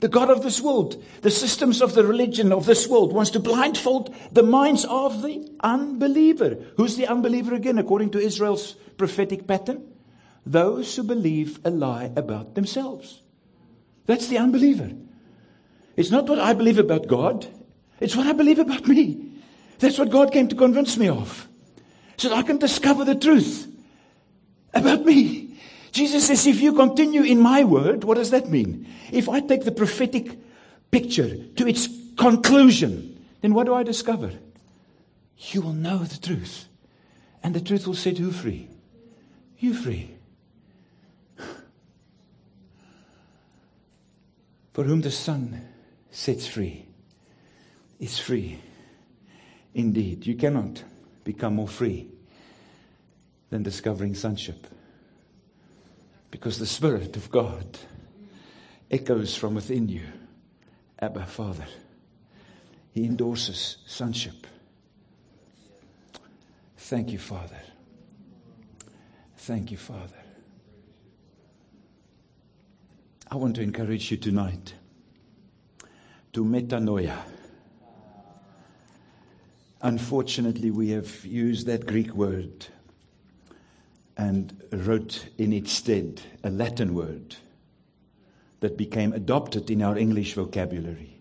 [0.00, 3.40] The God of this world, the systems of the religion of this world wants to
[3.40, 6.58] blindfold the minds of the unbeliever.
[6.76, 9.86] Who's the unbeliever again, according to Israel's prophetic pattern?
[10.44, 13.22] Those who believe a lie about themselves.
[14.06, 14.90] That's the unbeliever.
[15.96, 17.46] It's not what I believe about God,
[18.02, 19.32] it's what I believe about me.
[19.78, 21.48] That's what God came to convince me of.
[22.16, 23.68] So that I can discover the truth
[24.74, 25.56] about me.
[25.92, 28.88] Jesus says, if you continue in my word, what does that mean?
[29.12, 30.38] If I take the prophetic
[30.90, 34.32] picture to its conclusion, then what do I discover?
[35.36, 36.66] You will know the truth.
[37.42, 38.68] And the truth will set you free.
[39.58, 40.10] You free.
[44.72, 45.68] For whom the Son
[46.10, 46.86] sets free
[48.02, 48.58] is free
[49.74, 50.26] indeed.
[50.26, 50.82] You cannot
[51.22, 52.08] become more free
[53.48, 54.66] than discovering sonship.
[56.32, 57.78] Because the Spirit of God
[58.90, 60.02] echoes from within you
[60.98, 61.66] Abba, Father.
[62.92, 64.46] He endorses sonship.
[66.76, 67.60] Thank you, Father.
[69.36, 70.22] Thank you, Father.
[73.30, 74.74] I want to encourage you tonight
[76.32, 77.16] to metanoia.
[79.82, 82.66] Unfortunately, we have used that Greek word
[84.16, 87.34] and wrote in its stead a Latin word
[88.60, 91.18] that became adopted in our English vocabulary.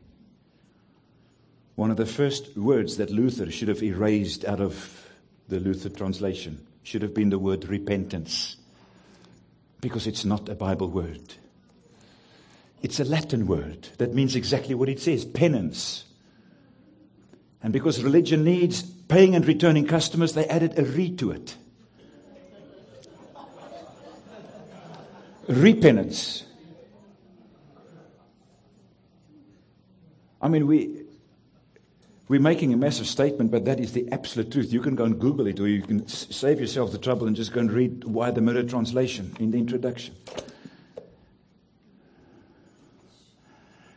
[1.76, 5.08] One of the first words that Luther should have erased out of
[5.48, 8.58] the Luther translation should have been the word repentance,
[9.82, 11.34] because it's not a Bible word.
[12.84, 16.06] It's a Latin word that means exactly what it says penance.
[17.64, 21.56] And because religion needs paying and returning customers, they added a re to it.
[25.48, 26.46] Repentance.
[30.42, 31.04] I mean, we,
[32.28, 34.74] we're making a massive statement, but that is the absolute truth.
[34.74, 37.54] You can go and Google it, or you can save yourself the trouble and just
[37.54, 40.16] go and read Why the Mirror translation in the introduction.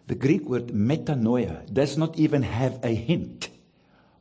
[0.06, 3.48] The Greek word metanoia does not even have a hint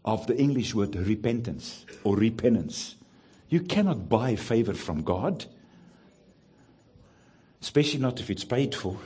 [0.06, 2.96] of the English word repentance or repentance.
[3.50, 5.46] You cannot buy favor from God,
[7.62, 8.98] especially not if it's paid for.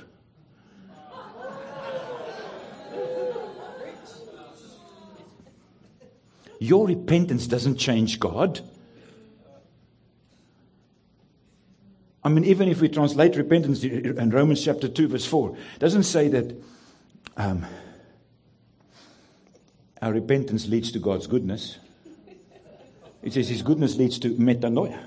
[6.59, 8.61] Your repentance doesn't change God.
[12.23, 16.27] I mean, even if we translate repentance in Romans chapter 2, verse 4, doesn't say
[16.29, 16.55] that
[17.37, 17.65] um,
[20.01, 21.77] our repentance leads to God's goodness.
[23.23, 24.99] It says His goodness leads to metanoia.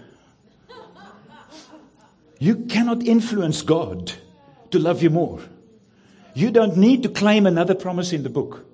[2.39, 4.12] You cannot influence God
[4.71, 5.41] to love you more.
[6.35, 8.65] You don't need to claim another promise in the book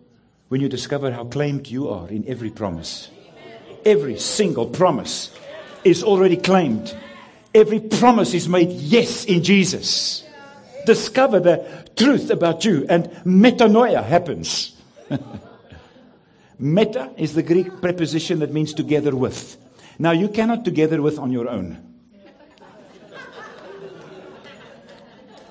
[0.49, 3.11] when you discover how claimed you are in every promise.
[3.85, 5.37] Every single promise
[5.85, 6.97] is already claimed.
[7.55, 10.25] Every promise is made yes in Jesus.
[10.85, 14.77] Discover the truth about you, and metanoia happens.
[16.59, 19.57] Meta is the Greek preposition that means together with.
[19.99, 21.83] Now, you cannot together with on your own.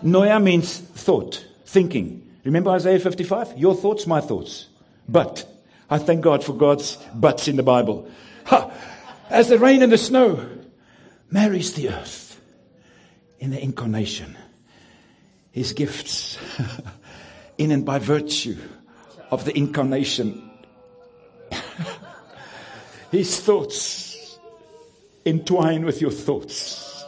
[0.03, 2.21] Noia means thought, thinking.
[2.43, 3.57] Remember Isaiah 55?
[3.57, 4.67] Your thoughts, my thoughts.
[5.07, 5.47] But,
[5.89, 8.09] I thank God for God's buts in the Bible.
[8.45, 8.71] Ha!
[9.29, 10.47] As the rain and the snow
[11.31, 12.39] marries the earth
[13.39, 14.37] in the incarnation,
[15.51, 16.37] his gifts
[17.57, 18.57] in and by virtue
[19.31, 20.51] of the incarnation
[23.15, 24.39] his thoughts
[25.25, 27.03] entwine with your thoughts.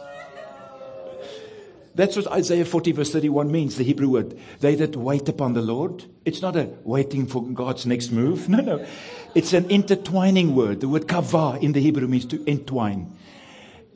[1.94, 4.38] That's what Isaiah 40, verse 31 means, the Hebrew word.
[4.60, 6.04] They that wait upon the Lord.
[6.24, 8.48] It's not a waiting for God's next move.
[8.48, 8.86] No, no.
[9.34, 10.80] It's an intertwining word.
[10.80, 13.12] The word kavah in the Hebrew means to entwine.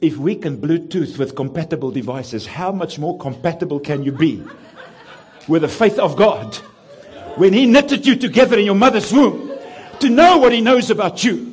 [0.01, 4.43] If we can Bluetooth with compatible devices, how much more compatible can you be
[5.47, 6.57] with the faith of God?
[7.37, 9.57] When He knitted you together in your mother's womb
[10.01, 11.52] to know what He knows about you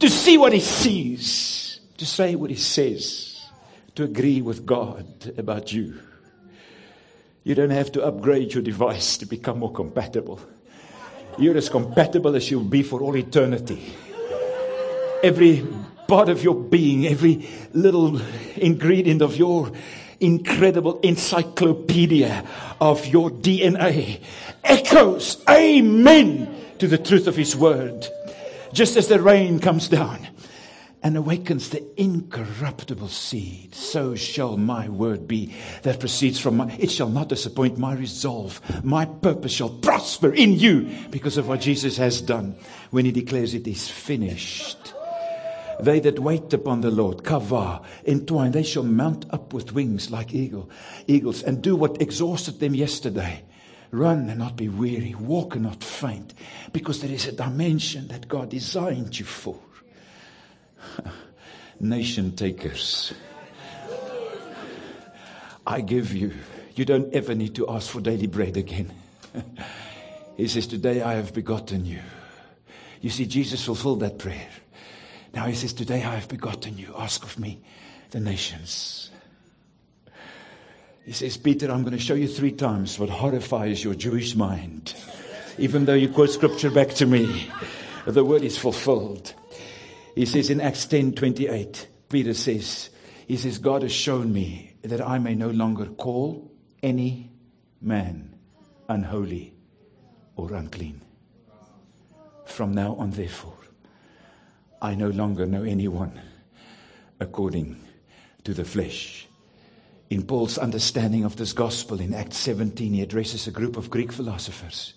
[0.00, 3.46] to see what he sees, to say what he says,
[3.94, 5.98] to agree with God about you.
[7.44, 10.40] You don't have to upgrade your device to become more compatible.
[11.38, 13.94] You're as compatible as you'll be for all eternity.
[15.22, 15.66] Every
[16.08, 18.20] part of your being, every little
[18.56, 19.70] ingredient of your
[20.18, 22.44] incredible encyclopedia
[22.80, 24.22] of your DNA
[24.64, 28.06] echoes amen to the truth of his word.
[28.72, 30.28] Just as the rain comes down
[31.02, 36.90] and awakens the incorruptible seed, so shall my word be that proceeds from my, it
[36.90, 38.60] shall not disappoint my resolve.
[38.84, 42.54] My purpose shall prosper in you because of what Jesus has done
[42.90, 44.94] when he declares it is finished.
[45.80, 50.34] They that wait upon the Lord, kava, entwine, they shall mount up with wings like
[50.34, 50.70] eagle,
[51.06, 53.42] eagles and do what exhausted them yesterday.
[53.92, 56.34] Run and not be weary, walk and not faint,
[56.72, 59.58] because there is a dimension that God designed you for.
[61.80, 63.12] Nation takers.
[65.66, 66.32] I give you.
[66.74, 68.92] You don't ever need to ask for daily bread again.
[70.36, 72.00] he says, Today I have begotten you.
[73.00, 74.48] You see, Jesus fulfilled that prayer.
[75.34, 76.94] Now he says, Today I have begotten you.
[76.96, 77.60] Ask of me
[78.10, 79.09] the nations.
[81.04, 84.94] He says, Peter, I'm going to show you three times what horrifies your Jewish mind.
[85.58, 87.50] Even though you quote scripture back to me,
[88.06, 89.34] the word is fulfilled.
[90.14, 92.90] He says in Acts 10 28, Peter says,
[93.26, 96.50] He says, God has shown me that I may no longer call
[96.82, 97.30] any
[97.80, 98.34] man
[98.88, 99.54] unholy
[100.36, 101.00] or unclean.
[102.44, 103.56] From now on, therefore,
[104.82, 106.20] I no longer know anyone
[107.20, 107.80] according
[108.44, 109.28] to the flesh.
[110.10, 114.10] In Paul's understanding of this gospel in Acts 17, he addresses a group of Greek
[114.10, 114.94] philosophers.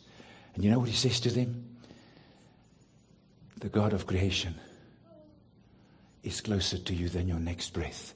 [0.56, 1.77] And you know what he says to them?
[3.60, 4.56] The God of creation
[6.23, 8.15] is closer to you than your next breath.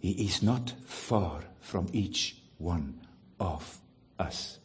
[0.00, 3.00] He is not far from each one
[3.38, 3.78] of
[4.18, 4.58] us.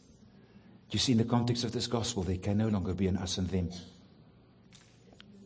[0.90, 3.38] You see, in the context of this gospel, there can no longer be an us
[3.38, 3.70] and them.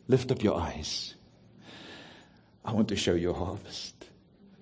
[0.07, 1.13] Lift up your eyes.
[2.65, 4.07] I want to show you a harvest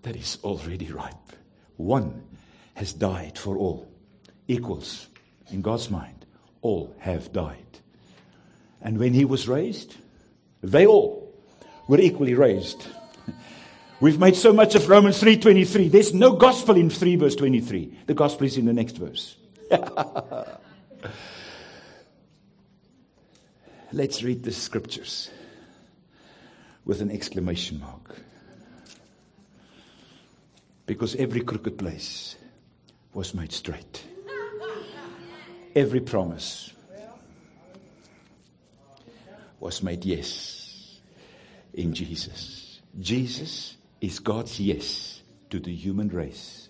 [0.03, 1.15] that is already ripe.
[1.77, 2.23] One
[2.75, 3.87] has died for all.
[4.47, 5.07] Equals,
[5.49, 6.25] in God's mind,
[6.61, 7.57] all have died.
[8.81, 9.95] And when he was raised,
[10.61, 11.33] they all
[11.87, 12.87] were equally raised.
[13.99, 15.89] We've made so much of Romans 3:23.
[15.89, 17.99] There's no gospel in 3 verse 23.
[18.07, 19.37] The gospel is in the next verse.
[23.93, 25.29] Let's read the scriptures
[26.85, 28.21] with an exclamation mark.
[30.91, 32.35] Because every crooked place
[33.13, 34.03] was made straight.
[35.73, 36.73] Every promise
[39.57, 40.99] was made yes
[41.73, 42.81] in Jesus.
[42.99, 46.67] Jesus is God's yes to the human race.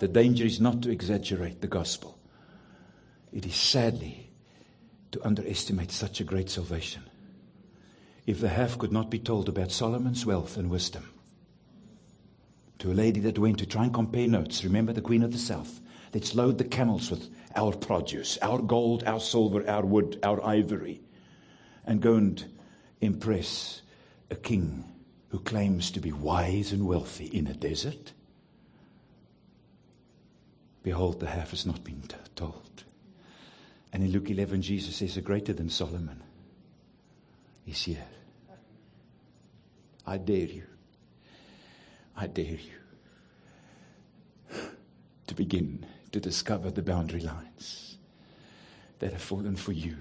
[0.00, 2.18] The danger is not to exaggerate the gospel.
[3.32, 4.32] It is sadly
[5.12, 7.07] to underestimate such a great salvation.
[8.28, 11.14] If the half could not be told about Solomon's wealth and wisdom,
[12.78, 15.38] to a lady that went to try and compare notes, remember the Queen of the
[15.38, 15.80] South?
[16.12, 21.00] Let's load the camels with our produce, our gold, our silver, our wood, our ivory,
[21.86, 22.44] and go and
[23.00, 23.80] impress
[24.30, 24.84] a king
[25.30, 28.12] who claims to be wise and wealthy in a desert?
[30.82, 32.84] Behold, the half has not been t- told.
[33.90, 36.22] And in Luke 11, Jesus says, A greater than Solomon
[37.66, 38.04] is here.
[40.08, 40.62] I dare you.
[42.16, 42.78] I dare you
[45.26, 47.98] to begin to discover the boundary lines
[49.00, 49.96] that have fallen for you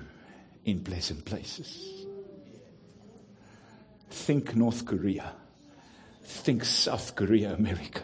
[0.63, 2.05] in pleasant places.
[4.09, 5.33] Think North Korea.
[6.23, 8.01] Think South Korea, America.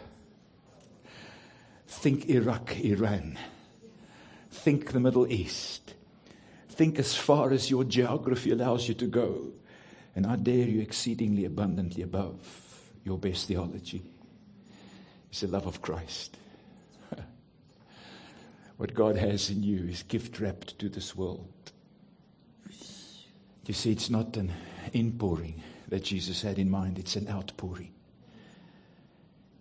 [1.88, 3.40] Think Iraq, Iran.
[4.52, 5.94] Think the Middle East.
[6.68, 9.54] Think as far as your geography allows you to go.
[10.16, 12.38] And I dare you exceedingly abundantly above
[13.04, 14.04] your best theology.
[15.30, 16.38] It's the love of Christ.
[18.78, 21.50] what God has in you is gift wrapped to this world.
[23.66, 24.52] You see, it's not an
[24.92, 27.92] inpouring that Jesus had in mind, it's an outpouring.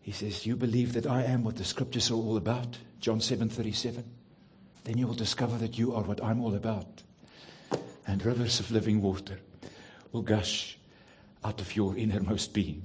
[0.00, 2.78] He says, You believe that I am what the scriptures are all about?
[3.00, 4.04] John 7 37.
[4.84, 7.02] Then you will discover that you are what I'm all about.
[8.06, 9.38] And rivers of living water
[10.12, 10.78] Oh, will gush
[11.44, 12.84] out of your innermost being.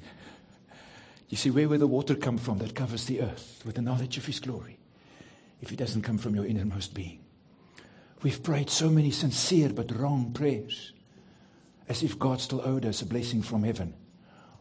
[1.30, 4.18] You see, where will the water come from that covers the earth with the knowledge
[4.18, 4.78] of His glory?
[5.62, 7.20] If it doesn't come from your innermost being.
[8.22, 10.94] We've prayed so many sincere but wrong prayers,
[11.90, 13.94] as if God still owed us a blessing from heaven.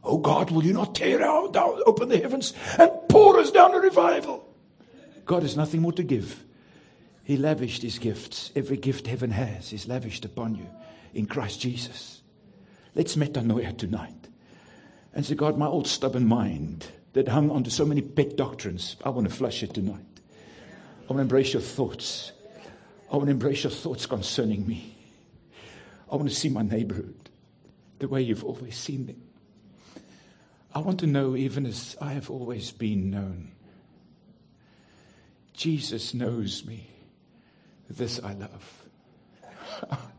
[0.03, 3.75] Oh God, will you not tear out, down, open the heavens and pour us down
[3.75, 4.49] a revival?
[5.25, 6.45] God has nothing more to give.
[7.25, 8.53] He lavished his gifts.
[8.55, 10.69] Every gift heaven has is lavished upon you.
[11.15, 12.23] in Christ Jesus.
[12.97, 14.29] Let's metanoia tonight.
[15.13, 19.11] And say, God, my old stubborn mind that hung onto so many pet doctrines, I
[19.11, 20.01] want to flush it tonight.
[21.05, 22.33] I want to embrace your thoughts.
[23.13, 24.97] I want to embrace your thoughts concerning me.
[26.11, 27.29] I want to see my neighborhood
[27.99, 29.23] the way you've always seen them.
[30.75, 33.53] I want to know even as I have always been known.
[35.53, 36.89] Jesus knows me.
[37.91, 38.85] This I love.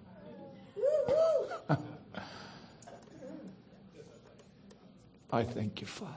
[5.31, 6.13] I thank you, Father.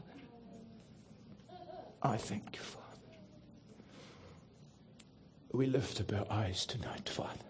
[2.02, 2.86] I thank you, Father.
[5.52, 7.44] We lift up our eyes tonight, Father,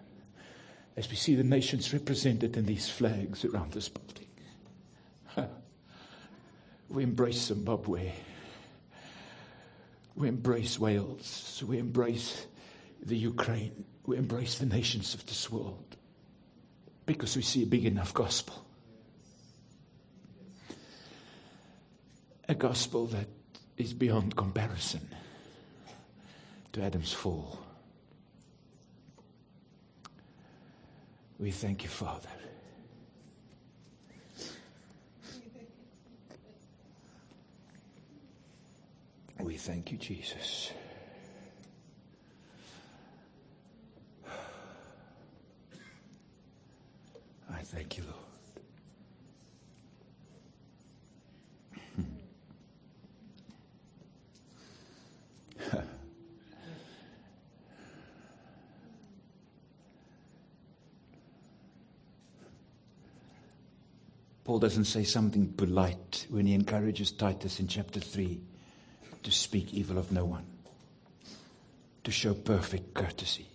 [0.97, 4.27] as we see the nations represented in these flags around this building.
[6.91, 8.13] We embrace Zimbabwe.
[10.17, 11.63] We embrace Wales.
[11.65, 12.47] We embrace
[13.01, 13.85] the Ukraine.
[14.07, 15.97] We embrace the nations of this world
[17.07, 18.67] because we see a big enough gospel.
[22.51, 23.29] A gospel that
[23.77, 25.09] is beyond comparison
[26.73, 27.61] to Adam's fall.
[31.39, 32.29] We thank you, Father.
[39.39, 40.73] We thank you, Jesus.
[47.49, 48.30] I thank you, Lord.
[64.45, 68.41] Paul doesn't say something polite when he encourages Titus in chapter 3
[69.23, 70.47] to speak evil of no one,
[72.05, 73.47] to show perfect courtesy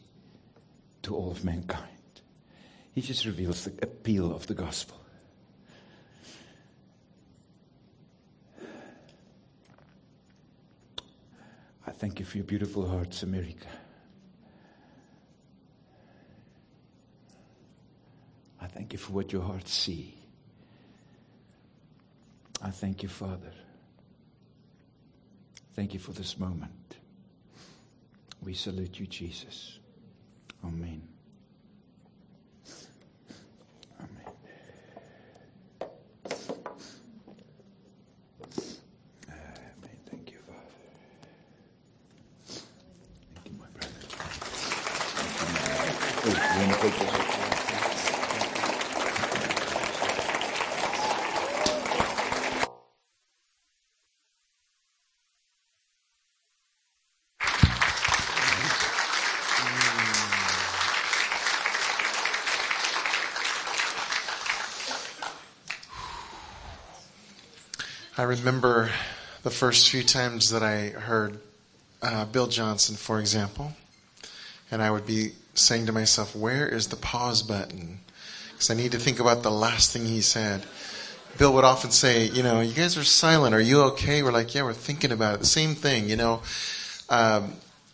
[1.01, 1.89] to all of mankind.
[2.93, 5.04] He just reveals the appeal of the gospel.
[11.87, 13.67] I thank you for your beautiful hearts, America.
[18.61, 20.15] I thank you for what your hearts see.
[22.61, 23.51] I thank you, Father.
[25.73, 26.97] Thank you for this moment.
[28.41, 29.79] We salute you, Jesus.
[30.63, 31.01] Amen.
[33.99, 34.33] Amen.
[40.09, 40.59] Thank you, Father.
[43.35, 43.93] Thank you, my brother.
[46.25, 47.31] Oh, you want to take this?
[68.14, 68.91] I remember
[69.43, 71.39] the first few times that I heard
[72.01, 73.73] uh, Bill Johnson, for example,
[74.69, 77.99] and I would be saying to myself, Where is the pause button?
[78.51, 80.65] Because I need to think about the last thing he said.
[81.37, 83.55] Bill would often say, You know, you guys are silent.
[83.55, 84.23] Are you okay?
[84.23, 85.39] We're like, Yeah, we're thinking about it.
[85.39, 86.41] The same thing, you know.
[87.09, 87.53] Um,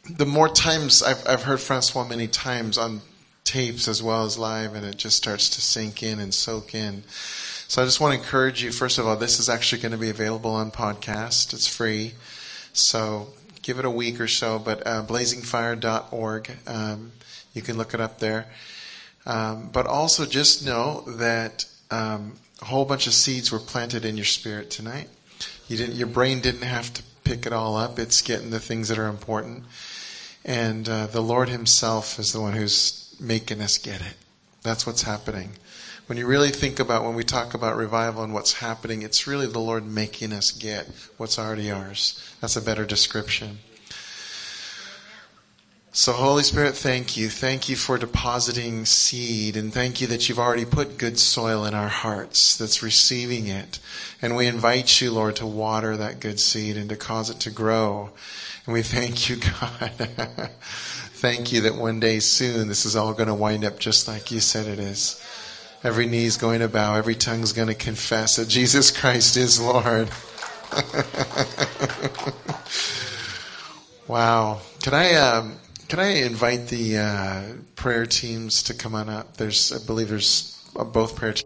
[0.10, 3.02] the more times I've, I've heard Francois many times on
[3.44, 7.04] tapes as well as live, and it just starts to sink in and soak in.
[7.72, 9.98] So I just want to encourage you, first of all, this is actually going to
[9.98, 11.54] be available on podcast.
[11.54, 12.16] It's free.
[12.74, 13.30] So
[13.62, 17.14] give it a week or so, but uh, blazingfire.org, um,
[17.54, 18.48] you can look it up there.
[19.26, 24.18] Um, but also just know that um, a whole bunch of seeds were planted in
[24.18, 25.08] your spirit tonight.
[25.70, 27.98] You didn't, your brain didn't have to pick it all up.
[27.98, 29.64] It's getting the things that are important.
[30.44, 34.16] And uh, the Lord Himself is the one who's making us get it.
[34.62, 35.52] That's what's happening.
[36.12, 39.48] When you really think about when we talk about revival and what's happening, it's really
[39.48, 42.22] the Lord making us get what's already ours.
[42.42, 43.60] That's a better description.
[45.94, 47.30] So, Holy Spirit, thank you.
[47.30, 51.74] Thank you for depositing seed, and thank you that you've already put good soil in
[51.74, 53.80] our hearts that's receiving it.
[54.22, 57.52] And we invite you, Lord, to water that good seed and to cause it to
[57.52, 58.10] grow.
[58.66, 59.94] And we thank you, God.
[61.14, 64.30] thank you that one day soon this is all going to wind up just like
[64.30, 65.26] you said it is.
[65.84, 69.36] Every knee is going to bow, every tongue is going to confess that Jesus Christ
[69.36, 70.12] is Lord.
[74.08, 74.62] wow.
[74.84, 75.56] Can I um,
[75.88, 77.44] can I invite the uh,
[77.76, 79.38] prayer teams to come on up?
[79.38, 81.40] There's I believe there's uh, both prayer teams.